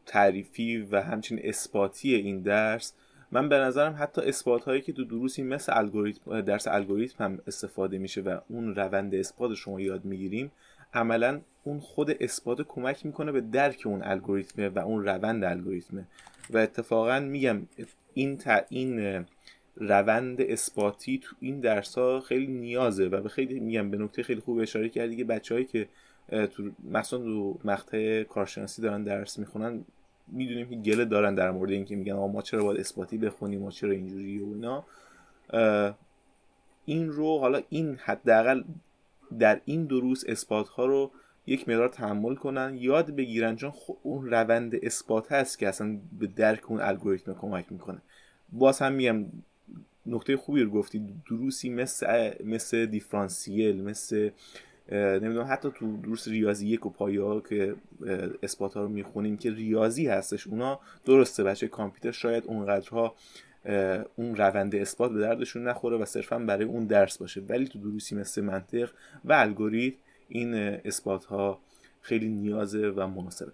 تعریفی 0.07 0.79
و 0.79 1.03
همچنین 1.03 1.49
اثباتی 1.49 2.15
این 2.15 2.41
درس 2.41 2.93
من 3.33 3.49
به 3.49 3.59
نظرم 3.59 3.97
حتی 3.99 4.21
اثبات 4.21 4.65
هایی 4.65 4.81
که 4.81 4.93
تو 4.93 5.05
دروسی 5.05 5.43
مثل 5.43 5.73
الگوریتم 5.77 6.41
درس 6.41 6.69
الگوریتم 6.69 7.25
هم 7.25 7.39
استفاده 7.47 7.99
میشه 7.99 8.21
و 8.21 8.39
اون 8.49 8.75
روند 8.75 9.15
اثبات 9.15 9.55
شما 9.55 9.81
یاد 9.81 10.05
می‌گیریم 10.05 10.53
عملا 10.95 11.41
اون 11.65 11.81
خود 11.81 12.23
اثبات 12.23 12.63
کمک 12.63 13.07
می‌کنه 13.07 13.33
به 13.33 13.41
درک 13.41 13.83
اون 13.85 14.03
الگوریتمه 14.03 14.69
و 14.69 14.79
اون 14.79 15.05
روند 15.05 15.45
الگوریتمه 15.45 16.05
و 16.51 16.59
اتفاقا 16.59 17.21
میگم 17.21 17.63
این 18.15 18.39
تا 18.39 18.61
این 18.69 19.27
روند 19.81 20.41
اثباتی 20.41 21.19
تو 21.19 21.37
این 21.41 21.61
درس 21.61 21.99
ها 21.99 22.21
خیلی 22.21 22.47
نیازه 22.47 23.07
و 23.07 23.21
به 23.21 23.29
خیلی 23.29 23.61
میگم 23.61 23.91
به 23.91 23.97
نکته 23.97 24.23
خیلی 24.23 24.41
خوب 24.41 24.59
اشاره 24.59 24.89
کردی 24.89 25.17
که 25.17 25.25
بچههایی 25.25 25.67
که 25.67 25.89
تو 26.31 26.71
مثلا 26.91 27.19
تو 27.19 27.59
مقطع 27.65 28.23
کارشناسی 28.23 28.83
دارن 28.83 29.05
درس 29.05 29.39
می‌خونن 29.39 29.85
می‌دونیم 30.29 30.69
که 30.69 30.77
گله 30.77 31.05
دارن 31.05 31.35
در 31.35 31.51
مورد 31.51 31.71
اینکه 31.71 31.97
میگن 31.97 32.13
ما 32.13 32.43
چرا 32.43 32.65
باید 32.65 32.81
اثباتی 32.81 33.19
بخونیم 33.19 33.61
ما 33.61 33.71
چرا 33.71 33.91
اینجوری 33.91 34.39
و 34.39 34.47
اینا. 34.47 34.85
این 36.85 37.09
رو 37.09 37.39
حالا 37.39 37.61
این 37.69 37.99
حداقل 38.05 38.63
در 39.39 39.61
این 39.65 39.85
دروس 39.85 40.25
اثبات 40.29 40.69
ها 40.69 40.87
رو 40.87 41.11
یک 41.47 41.69
مقدار 41.69 41.89
تحمل 41.89 42.35
کنن 42.35 42.77
یاد 42.79 43.11
بگیرن 43.11 43.57
چون 43.57 43.73
اون 44.03 44.31
روند 44.31 44.75
اثبات 44.83 45.33
هست 45.33 45.59
که 45.59 45.69
اصلا 45.69 45.99
به 46.19 46.27
درک 46.27 46.71
اون 46.71 46.81
الگوریتم 46.81 47.35
کمک 47.35 47.73
می‌کنه. 47.73 47.99
باز 48.53 48.79
هم 48.79 48.93
میگم 48.93 49.27
نکته 50.07 50.37
خوبی 50.37 50.63
رو 50.63 50.71
گفتی. 50.71 51.15
دروسی 51.31 51.71
مثل 51.71 52.31
مثل 52.45 52.87
دیفرانسیل 52.87 53.85
مثل 53.85 54.31
نمی‌دونم 54.93 55.47
حتی 55.51 55.71
تو 55.75 55.97
دروس 55.97 56.29
ریاضی 56.29 56.67
یک 56.67 56.87
و 56.87 56.91
پایا 56.91 57.41
که 57.41 57.75
اثبات 58.43 58.75
ها 58.75 58.83
رو 58.83 58.89
می‌خونیم 58.89 59.37
که 59.37 59.51
ریاضی 59.51 60.07
هستش 60.07 60.47
اونا 60.47 60.81
درسته 61.05 61.45
بچه 61.45 61.69
کامپیوتر 61.69 62.13
شاید 62.13 62.45
اونقدرها 62.47 63.15
اون 64.17 64.37
روند 64.37 64.75
اثبات 64.75 65.13
به 65.13 65.21
دردشون 65.21 65.69
نخوره 65.69 65.97
و 65.97 66.05
صرفا 66.05 66.39
برای 66.39 66.65
اون 66.65 66.87
درس 66.87 67.19
باشه. 67.19 67.41
ولی 67.41 67.69
تو 67.69 67.79
دروسی 67.79 68.15
مثل 68.15 68.43
منطق 68.43 68.91
و 69.25 69.33
الگوریتم 69.33 69.97
این 70.29 70.55
اثبات 70.55 71.25
ها 71.25 71.61
خیلی 72.01 72.29
نیازه 72.29 72.89
و 72.89 73.07
مناسبه. 73.07 73.53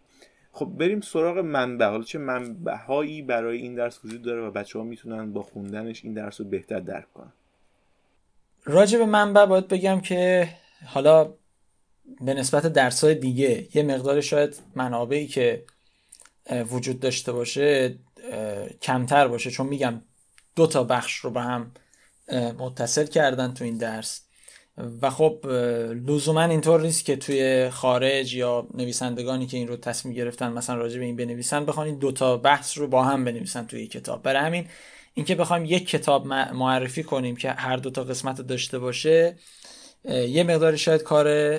خب 0.57 0.65
بریم 0.65 1.01
سراغ 1.01 1.39
منبع 1.39 1.87
حالا 1.87 2.03
چه 2.03 2.19
منبع 2.19 2.77
هایی 2.77 3.23
برای 3.23 3.59
این 3.59 3.75
درس 3.75 4.05
وجود 4.05 4.23
داره 4.23 4.43
و 4.43 4.51
بچه 4.51 4.79
ها 4.79 4.85
می‌تونن 4.85 5.33
با 5.33 5.43
خوندنش 5.43 6.05
این 6.05 6.15
درس 6.15 6.41
رو 6.41 6.47
بهتر 6.47 6.81
درک 6.81 7.13
کنن؟ 7.13 7.33
راجع 8.65 8.99
به 8.99 9.07
منبع 9.07 9.47
باید 9.47 9.69
بگم 9.69 10.01
که 10.01 10.49
حالا 10.87 11.35
به 12.21 12.35
نسبت 12.35 12.67
درس 12.67 13.05
های 13.05 13.15
دیگه 13.15 13.69
یه 13.75 13.83
مقدار 13.83 14.21
شاید 14.21 14.59
منابعی 14.75 15.27
که 15.27 15.65
وجود 16.71 17.01
داشته 17.01 17.33
باشه 17.33 17.99
کمتر 18.83 19.29
باشه. 19.29 19.51
چون 19.51 19.67
میگم 19.67 20.03
دو 20.57 20.67
تا 20.67 20.85
بخش 20.85 21.17
رو 21.17 21.31
به 21.31 21.41
هم 21.41 21.73
متصل 22.59 23.07
کردن 23.07 23.55
تو 23.55 23.65
این 23.65 23.79
درس. 23.79 24.26
و 25.03 25.11
خب 25.11 25.47
لزوما 26.07 26.43
اینطور 26.43 26.81
نیست 26.81 27.05
که 27.05 27.17
توی 27.17 27.71
خارج 27.71 28.35
یا 28.35 28.67
نویسندگانی 28.75 29.47
که 29.47 29.57
این 29.57 29.69
رو 29.69 29.77
تصمیم 29.77 30.15
گرفتن 30.15 30.53
مثلا 30.53 30.77
راجع 30.77 30.99
به 30.99 31.05
این 31.05 31.17
بنویسن 31.17 31.65
بخوان 31.65 31.87
این 31.87 31.99
دوتا 31.99 32.37
بحث 32.37 32.79
رو 32.79 32.89
با 32.89 33.05
هم 33.05 33.25
بنویسن 33.25 33.67
توی 33.67 33.87
کتاب. 33.87 34.23
برای 34.23 34.43
همین 34.43 34.69
اینکه 35.15 35.35
بخوایم 35.35 35.65
یک 35.65 35.89
کتاب 35.89 36.27
معرفی 36.27 37.03
کنیم 37.03 37.37
که 37.37 37.51
هر 37.51 37.77
دوتا 37.77 38.05
قسمت 38.05 38.41
داشته 38.41 38.79
باشه 38.79 39.37
یه 40.05 40.45
مقدار 40.45 40.77
شاید 40.77 41.03
کار 41.03 41.59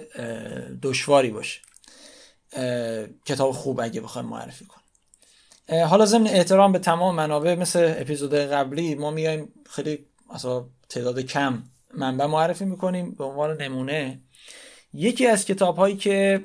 دشواری 0.82 1.30
باشه. 1.30 1.62
کتاب 3.26 3.52
خوب 3.52 3.80
اگه 3.80 4.02
بخوایم 4.02 4.28
معرفی 4.28 4.66
کنیم. 4.66 4.78
حالا 5.86 6.06
ضمن 6.06 6.28
احترام 6.28 6.72
به 6.72 6.80
تمام 6.80 7.16
منابع 7.16 7.56
مثل 7.56 7.94
اپیزود 7.98 8.34
قبلی 8.34 8.96
ما 8.96 9.12
میایم 9.12 9.54
خیلی 9.70 10.06
تعداد 10.90 11.20
کم 11.20 11.64
منبع 11.94 12.26
معرفی 12.26 12.66
می‌کنیم 12.66 13.12
به 13.12 13.24
عنوان 13.24 13.62
نمونه. 13.62 14.22
یکی 14.94 15.28
از 15.28 15.46
کتاب 15.46 15.78
هایی 15.78 15.98
که 15.98 16.44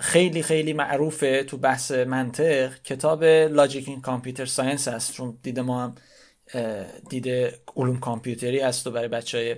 خیلی 0.00 0.42
خیلی 0.42 0.72
معروفه 0.72 1.44
تو 1.44 1.56
بحث 1.56 1.92
منطق 1.92 2.82
کتاب 2.82 3.24
Logic 3.24 3.88
in 3.88 4.00
Computer 4.00 4.46
Science 4.46 4.88
هست. 4.88 5.12
چون 5.12 5.38
دید 5.42 5.62
ما 5.62 5.82
هم 5.84 5.94
دید 7.10 7.60
علوم 7.76 8.00
کامپیوتری 8.00 8.60
هست 8.60 8.86
و 8.86 8.90
برای 8.90 9.08
بچه 9.08 9.38
های 9.38 9.56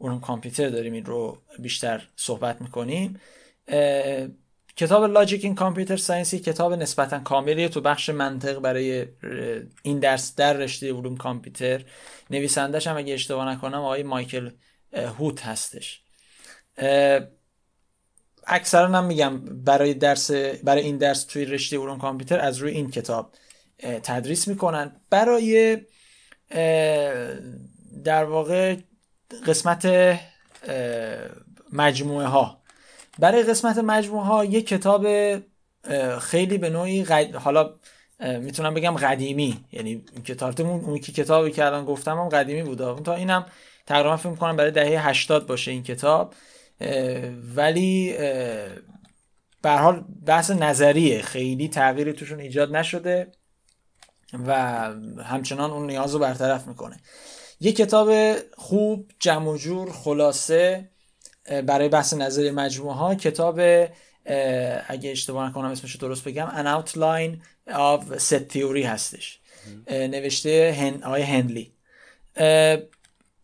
علوم 0.00 0.20
کامپیوتر 0.20 0.68
داریم 0.68 0.92
این 0.92 1.04
رو 1.04 1.42
بیشتر 1.58 2.08
صحبت 2.16 2.60
می‌کنیم. 2.60 3.20
کتاب 4.78 5.04
Logic 5.04 5.44
in 5.44 5.54
Computer 5.54 5.96
Science 5.96 6.33
ی 6.33 6.38
کتاب 6.38 6.74
نسبتا 6.74 7.18
کاملی 7.18 7.68
تو 7.68 7.80
بخش 7.80 8.10
منطق 8.10 8.58
برای 8.58 9.06
این 9.82 9.98
درس 9.98 10.34
در 10.34 10.52
رشته 10.52 10.92
علوم 10.92 11.16
کامپیوتر 11.16 11.84
نویسندش 12.30 12.86
هم 12.86 12.96
اگه 12.96 13.14
اشتباه 13.14 13.48
نکنم 13.48 13.78
آقای 13.78 14.02
مایکل 14.02 14.50
هوت 14.92 15.46
هستش. 15.46 16.02
اکثرا 18.46 18.88
هم 18.88 19.04
میگم 19.04 19.44
برای 19.64 19.94
درس 19.94 20.30
برای 20.64 20.82
این 20.82 20.98
درس 20.98 21.24
توی 21.24 21.44
رشته 21.44 21.78
علوم 21.78 21.98
کامپیوتر 21.98 22.40
از 22.40 22.58
روی 22.58 22.72
این 22.72 22.90
کتاب 22.90 23.34
تدریس 23.78 24.48
می‌کنن. 24.48 25.00
برای 25.10 25.78
در 28.04 28.24
واقع 28.24 28.76
قسمت 29.46 29.88
مجموعه 31.72 32.26
ها 32.26 32.57
برای 33.18 33.42
قسمت 33.42 33.78
مجموعه 33.78 34.24
ها 34.24 34.44
یک 34.44 34.66
کتاب 34.66 35.06
خیلی 36.18 36.58
به 36.58 36.70
نوعی 36.70 37.02
حالا 37.34 37.74
می‌تونم 38.20 38.74
بگم 38.74 38.96
قدیمی. 38.96 39.64
یعنی 39.72 40.04
کتاب 40.24 40.60
اون 40.60 40.98
که 40.98 41.12
کتابی 41.12 41.50
که 41.50 41.64
الان 41.64 41.84
گفتم 41.84 42.18
هم 42.18 42.28
قدیمی 42.28 42.62
بوده. 42.62 43.02
تا 43.02 43.14
اینم 43.14 43.46
تقریبا 43.86 44.16
فکر 44.16 44.34
کنم 44.34 44.56
برای 44.56 44.70
دهه 44.70 45.08
80 45.08 45.46
باشه 45.46 45.70
این 45.70 45.82
کتاب. 45.82 46.34
ولی 47.56 48.14
به 49.62 49.70
حال 49.70 50.04
بحث 50.26 50.50
نظریه. 50.50 51.22
خیلی 51.22 51.68
تغییری 51.68 52.12
توشون 52.12 52.40
ایجاد 52.40 52.76
نشده 52.76 53.32
و 54.46 54.54
همچنان 55.24 55.70
اون 55.70 55.86
نیاز 55.86 56.14
رو 56.14 56.20
برطرف 56.20 56.66
می‌کنه. 56.66 56.96
یه 57.60 57.72
کتاب 57.72 58.34
خوب 58.56 59.10
جمع 59.18 59.56
جور 59.56 59.92
خلاصه 59.92 60.90
برای 61.66 61.88
بحث 61.88 62.14
نظری 62.14 62.50
مجموعه 62.50 62.96
ها 62.96 63.14
کتاب 63.14 63.58
اگه 64.88 65.10
اشتباه 65.10 65.48
نکنم 65.48 65.70
اسمش 65.70 65.96
درست 65.96 66.24
بگم 66.24 66.48
An 66.48 66.84
Outline 66.84 67.36
of 67.70 68.18
Set 68.18 68.54
Theory 68.54 68.84
هستش. 68.84 69.40
نوشته 69.90 70.76
هن... 70.78 71.02
آقای 71.02 71.22
هنلی. 71.22 71.72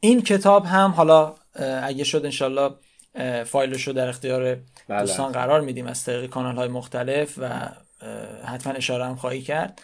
این 0.01 0.23
کتاب 0.23 0.64
هم 0.64 0.90
حالا 0.90 1.35
اگه 1.83 2.05
شد 2.05 2.25
انشالله 2.25 2.75
فایلش 3.45 3.87
رو 3.87 3.93
در 3.93 4.09
اختیار 4.09 4.59
بله. 4.88 5.01
دوستان 5.01 5.33
قرار 5.33 5.61
میدیم 5.61 5.87
از 5.87 6.05
طریق 6.05 6.31
کانال 6.31 6.57
های 6.57 6.69
مختلف 6.69 7.35
و 7.38 7.69
حتما 8.45 8.73
اشاره 8.73 9.05
هم 9.05 9.17
خواهی 9.17 9.43
کرد. 9.43 9.83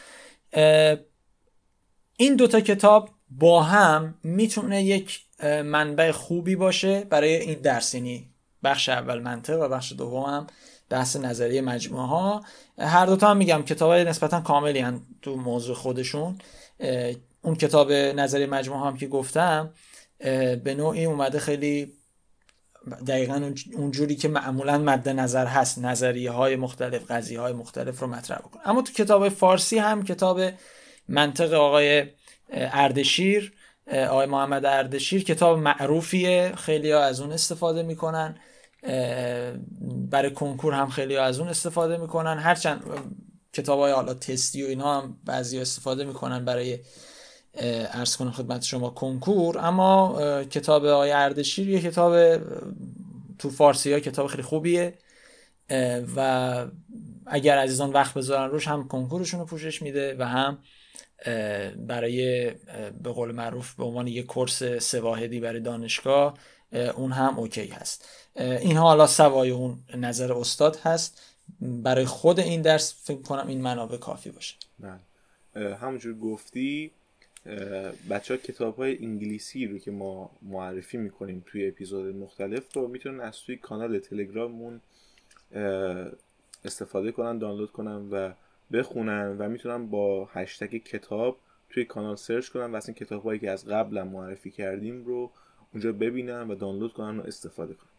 این 2.17 2.37
دوتا 2.37 2.61
کتاب 2.61 3.11
با 3.31 3.63
هم 3.63 4.15
می‌تونه 4.23 4.83
یک 4.83 5.21
منبع 5.45 6.11
خوبی 6.11 6.57
باشه 6.57 7.05
برای 7.05 7.37
این 7.37 7.61
درس. 7.61 7.95
یعنی 7.95 8.31
بخش 8.63 8.89
اول 8.89 9.19
منطق 9.19 9.61
و 9.63 9.69
بخش 9.69 9.93
دوم 9.93 10.23
هم 10.23 10.47
بحث 10.89 11.17
نظریه 11.17 11.61
مجموعه 11.61 12.07
ها 12.07 12.45
هر 12.79 13.07
دوتا 13.07 13.31
هم 13.31 13.37
میگم 13.37 13.63
کتاب 13.63 13.91
های 13.91 14.05
نسبتا 14.05 14.41
کاملی 14.41 14.79
هم 14.79 15.07
تو 15.23 15.37
موضوع 15.37 15.75
خودشون. 15.75 16.39
اون 17.43 17.55
کتاب 17.55 17.93
نظریه 17.93 18.47
مجموعه 18.47 18.81
هم 18.81 18.97
که 18.97 19.07
گفتم 19.07 19.71
به 20.65 20.75
نوعی 20.77 21.05
اومده 21.05 21.39
خیلی 21.39 21.93
دقیقا 23.07 23.53
اونجوری 23.77 24.17
که 24.17 24.29
معمولا 24.29 24.79
مد 24.79 25.09
نظر 25.09 25.47
هست 25.47 25.79
نظریه 25.79 26.31
های 26.31 26.57
مختلف 26.57 27.11
قضیه 27.11 27.41
های 27.41 27.53
مختلف 27.53 28.01
رو 28.01 28.07
مطرح 28.07 28.39
بکنه. 28.39 28.69
اما 28.69 28.83
تو 28.83 28.93
کتاب 28.93 29.29
فارسی 29.29 29.79
هم 29.79 30.05
کتاب 30.05 30.41
منطق 31.09 31.53
آقای 31.53 32.07
اردشیر 32.53 33.53
آقای 33.93 34.27
محمد 34.27 34.65
اردشیر 34.65 35.25
کتاب 35.25 35.59
معروفیه 35.59 36.53
خیلی 36.57 36.91
ها 36.91 37.01
از 37.01 37.21
اون 37.21 37.33
استفاده 37.33 37.83
می‌کنن. 37.83 38.37
برای 40.11 40.31
کنکور 40.31 40.75
هم 40.75 40.89
خیلی 40.89 41.17
ها 41.17 41.25
از 41.25 41.39
اون 41.39 41.49
استفاده 41.49 41.97
می‌کنن. 41.97 42.39
هرچند 42.39 42.85
کتاب 43.53 43.79
های 43.79 43.93
حالا 43.93 44.15
تستی 44.15 44.63
و 44.63 44.67
اینا 44.67 45.01
هم 45.01 45.17
بعضی 45.25 45.59
استفاده 45.59 46.05
می‌کنن 46.05 46.45
برای 46.45 46.79
ارز 47.93 48.17
کنم 48.17 48.31
خدمت 48.31 48.63
شما 48.63 48.91
کنکور. 48.91 49.59
اما 49.59 50.45
کتاب 50.45 50.85
آقای 50.85 51.11
اردشیر 51.11 51.69
یه 51.69 51.81
کتاب 51.81 52.37
تو 53.39 53.51
فارسی 53.51 53.93
ها 53.93 54.01
کتاب 54.01 54.27
خیلی 54.27 54.43
خوبیه. 54.43 54.95
و 56.17 56.67
اگر 57.27 57.59
عزیزان 57.59 57.91
وقت 57.91 58.15
بذارن 58.15 58.51
روش 58.51 58.69
هم 58.69 58.89
کنکورشون 58.89 59.41
رو 59.41 59.47
پوشش 59.47 59.83
میده 59.83 60.17
و 60.19 60.23
هم 60.23 60.59
برای 61.77 62.51
به 63.03 63.13
قول 63.13 63.33
معروف 63.33 63.75
به 63.75 63.85
عنوان 63.85 64.07
یک 64.07 64.27
کورس 64.27 64.63
سواهدی 64.63 65.41
برای 65.41 65.61
دانشگاه 65.61 66.39
اون 66.73 67.13
هم 67.13 67.39
اوکی 67.39 67.67
هست. 67.67 68.09
اینها 68.37 68.83
حالا 68.83 69.07
سوای 69.07 69.51
اون 69.51 69.79
نظر 69.95 70.33
استاد 70.33 70.77
هست. 70.77 71.23
برای 71.61 72.05
خود 72.05 72.41
این 72.41 72.63
درس 72.63 72.95
فکر 73.05 73.23
کنم 73.23 73.47
این 73.49 73.61
منابع 73.61 73.97
کافی 73.97 74.31
باشه. 74.31 74.57
بله. 74.79 75.75
همونجور 75.77 76.15
گفتی 76.19 76.91
بچه 78.11 78.35
ها 78.35 78.41
کتاب 78.41 78.77
های 78.77 78.99
انگلیسی 79.05 79.67
رو 79.67 79.79
که 79.79 79.91
ما 79.91 80.31
معرفی 80.43 80.97
می‌کنیم 80.97 81.45
توی 81.47 81.69
اپیزود 81.69 82.17
مختلف 82.17 82.73
رو 82.75 82.89
می‌تونن 82.89 83.21
از 83.21 83.37
توی 83.37 83.57
کانال 83.57 83.99
تلگراممون 83.99 84.81
استفاده 86.65 87.13
کنن 87.13 87.39
دانلود 87.39 87.73
کنن 87.73 88.09
و 88.11 88.33
بخونن 88.73 89.37
و 89.39 89.49
می‌تونن 89.49 89.87
با 89.87 90.25
هشتگ 90.25 90.77
کتاب 90.77 91.39
توی 91.71 91.85
کانال 91.85 92.17
سرچ 92.17 92.49
کنن 92.49 92.73
و 92.73 92.77
از 92.77 92.89
این 92.89 92.95
کتاب 92.95 93.23
هایی 93.23 93.41
که 93.41 93.51
از 93.51 93.67
قبل 93.67 94.03
معرفی 94.03 94.51
کردیم 94.51 95.05
رو 95.05 95.31
اونجا 95.73 95.93
ببینن 95.93 96.51
و 96.51 96.55
دانلود 96.55 96.93
کنن 96.93 97.19
و 97.19 97.23
استفاده 97.23 97.75
کنن. 97.75 97.91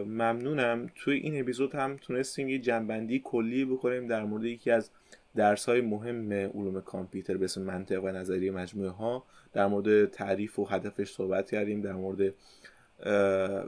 ممنونم. 0.00 0.90
توی 0.94 1.16
این 1.16 1.40
اپیزود 1.40 1.74
هم 1.74 1.96
تونستیم 1.96 2.48
یه 2.48 2.58
جنبندی 2.58 3.20
کلی 3.24 3.64
بکنیم 3.64 4.06
در 4.06 4.24
مورد 4.24 4.44
یکی 4.44 4.70
از 4.70 4.90
درس 5.36 5.68
های 5.68 5.80
مهم 5.80 6.32
علوم 6.32 6.80
کامپیوتر 6.80 7.36
به 7.36 7.44
اسم 7.44 7.62
منطق 7.62 8.04
و 8.04 8.08
نظریه 8.08 8.50
مجموعه 8.50 8.90
ها 8.90 9.24
در 9.52 9.66
مورد 9.66 10.06
تعریف 10.06 10.58
و 10.58 10.64
هدفش 10.64 11.10
صحبت 11.10 11.50
کردیم 11.50 11.80
در 11.80 11.92
مورد 11.92 12.34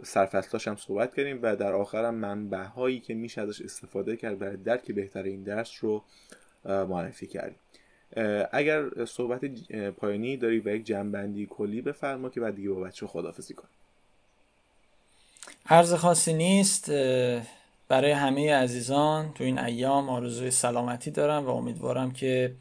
سرفصلاش 0.04 0.68
هم 0.68 0.76
صحبت 0.76 1.14
کردیم 1.14 1.38
و 1.42 1.56
در 1.56 1.72
آخرم 1.72 2.14
منبع 2.14 2.64
هایی 2.64 3.00
که 3.00 3.14
میشه 3.14 3.40
ازش 3.40 3.62
استفاده 3.62 4.16
کرد 4.16 4.38
برای 4.38 4.56
درک 4.56 4.92
بهتر 4.92 5.22
این 5.22 5.42
درس 5.42 5.72
رو 5.80 6.04
معرفی 6.64 7.26
کردیم. 7.26 7.58
اگر 8.52 9.04
صحبت 9.04 9.40
پایانی 9.96 10.36
داری 10.36 10.60
و 10.60 10.68
یک 10.68 10.84
جنبندی 10.84 11.46
کلی 11.50 11.82
بفرما 11.82 12.28
که 12.28 12.40
بعد 12.40 12.56
دیگه 12.56 12.70
با 12.70 12.80
بچه 12.80 13.06
خدافزی 13.06 13.54
کن 13.54 13.68
عرض 15.66 15.94
خاصی 15.94 16.32
نیست 16.32 16.90
برای 17.88 18.10
همه 18.10 18.54
عزیزان 18.54 19.32
تو 19.32 19.44
این 19.44 19.58
ایام 19.58 20.08
آرزوی 20.08 20.50
سلامتی 20.50 21.10
دارم 21.10 21.46
و 21.46 21.48
امیدوارم 21.48 22.12
که 22.12 22.54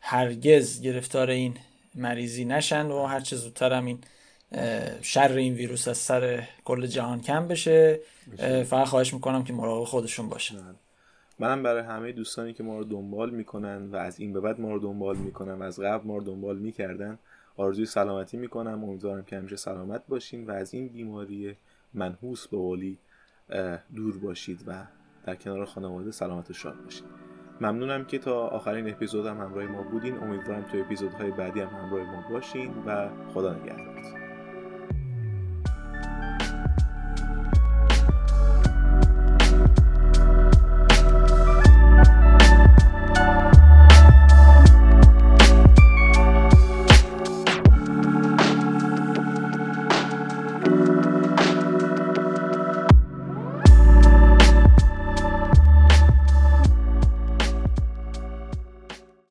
هرگز 0.00 0.82
گرفتار 0.82 1.30
این 1.30 1.56
مریضی 1.94 2.44
نشن 2.44 2.86
و 2.86 3.06
هرچه 3.06 3.36
زودتر 3.36 3.72
هم 3.72 3.86
این 3.86 3.98
شر 5.02 5.32
این 5.32 5.54
ویروس 5.54 5.88
از 5.88 5.98
سر 5.98 6.48
کل 6.64 6.86
جهان 6.86 7.20
کم 7.20 7.48
بشه 7.48 8.00
فقط 8.66 8.86
خواهش 8.86 9.14
می‌کنم 9.14 9.44
که 9.44 9.52
مراقب 9.52 9.84
خودشون 9.84 10.28
باشن 10.28 10.74
منم 11.38 11.62
برای 11.62 11.82
همه 11.82 12.12
دوستانی 12.12 12.52
که 12.52 12.62
ما 12.62 12.78
رو 12.78 12.84
دنبال 12.84 13.30
می‌کنن 13.30 13.86
و 13.86 13.96
از 13.96 14.20
این 14.20 14.32
به 14.32 14.40
بعد 14.40 14.60
ما 14.60 14.72
رو 14.72 14.78
دنبال 14.78 15.16
می‌کنن 15.16 15.52
و 15.52 15.62
از 15.62 15.80
قبل 15.80 16.06
ما 16.06 16.16
رو 16.16 16.24
دنبال 16.24 16.58
می‌کردن 16.58 17.18
آرزوی 17.56 17.86
سلامتی 17.86 18.36
می‌کنم. 18.36 18.84
امیدوارم 18.84 19.24
که 19.24 19.36
همیشه 19.36 19.56
سلامت 19.56 20.02
باشین 20.08 20.46
و 20.46 20.50
از 20.50 20.74
این 20.74 20.88
بیماری 20.88 21.56
منحوس 21.94 22.48
به 22.48 22.56
قولی 22.56 22.98
دور 23.94 24.18
باشید 24.18 24.64
و 24.66 24.84
در 25.26 25.34
کنار 25.34 25.64
خانواده 25.64 26.10
سلامت 26.10 26.50
و 26.50 26.52
شاد 26.52 26.84
باشید. 26.84 27.04
ممنونم 27.60 28.04
که 28.04 28.18
تا 28.18 28.46
آخرین 28.46 28.90
اپیزود 28.90 29.26
هم 29.26 29.40
همراه 29.40 29.66
ما 29.66 29.82
بودین. 29.82 30.18
امیدوارم 30.18 30.62
تو 30.62 30.78
اپیزودهای 30.78 31.30
بعدی 31.30 31.60
هم 31.60 31.68
همراه 31.68 32.02
ما 32.02 32.28
باشین 32.30 32.74
و 32.86 33.08
خدا 33.34 33.54
نگهدارتون. 33.54 34.23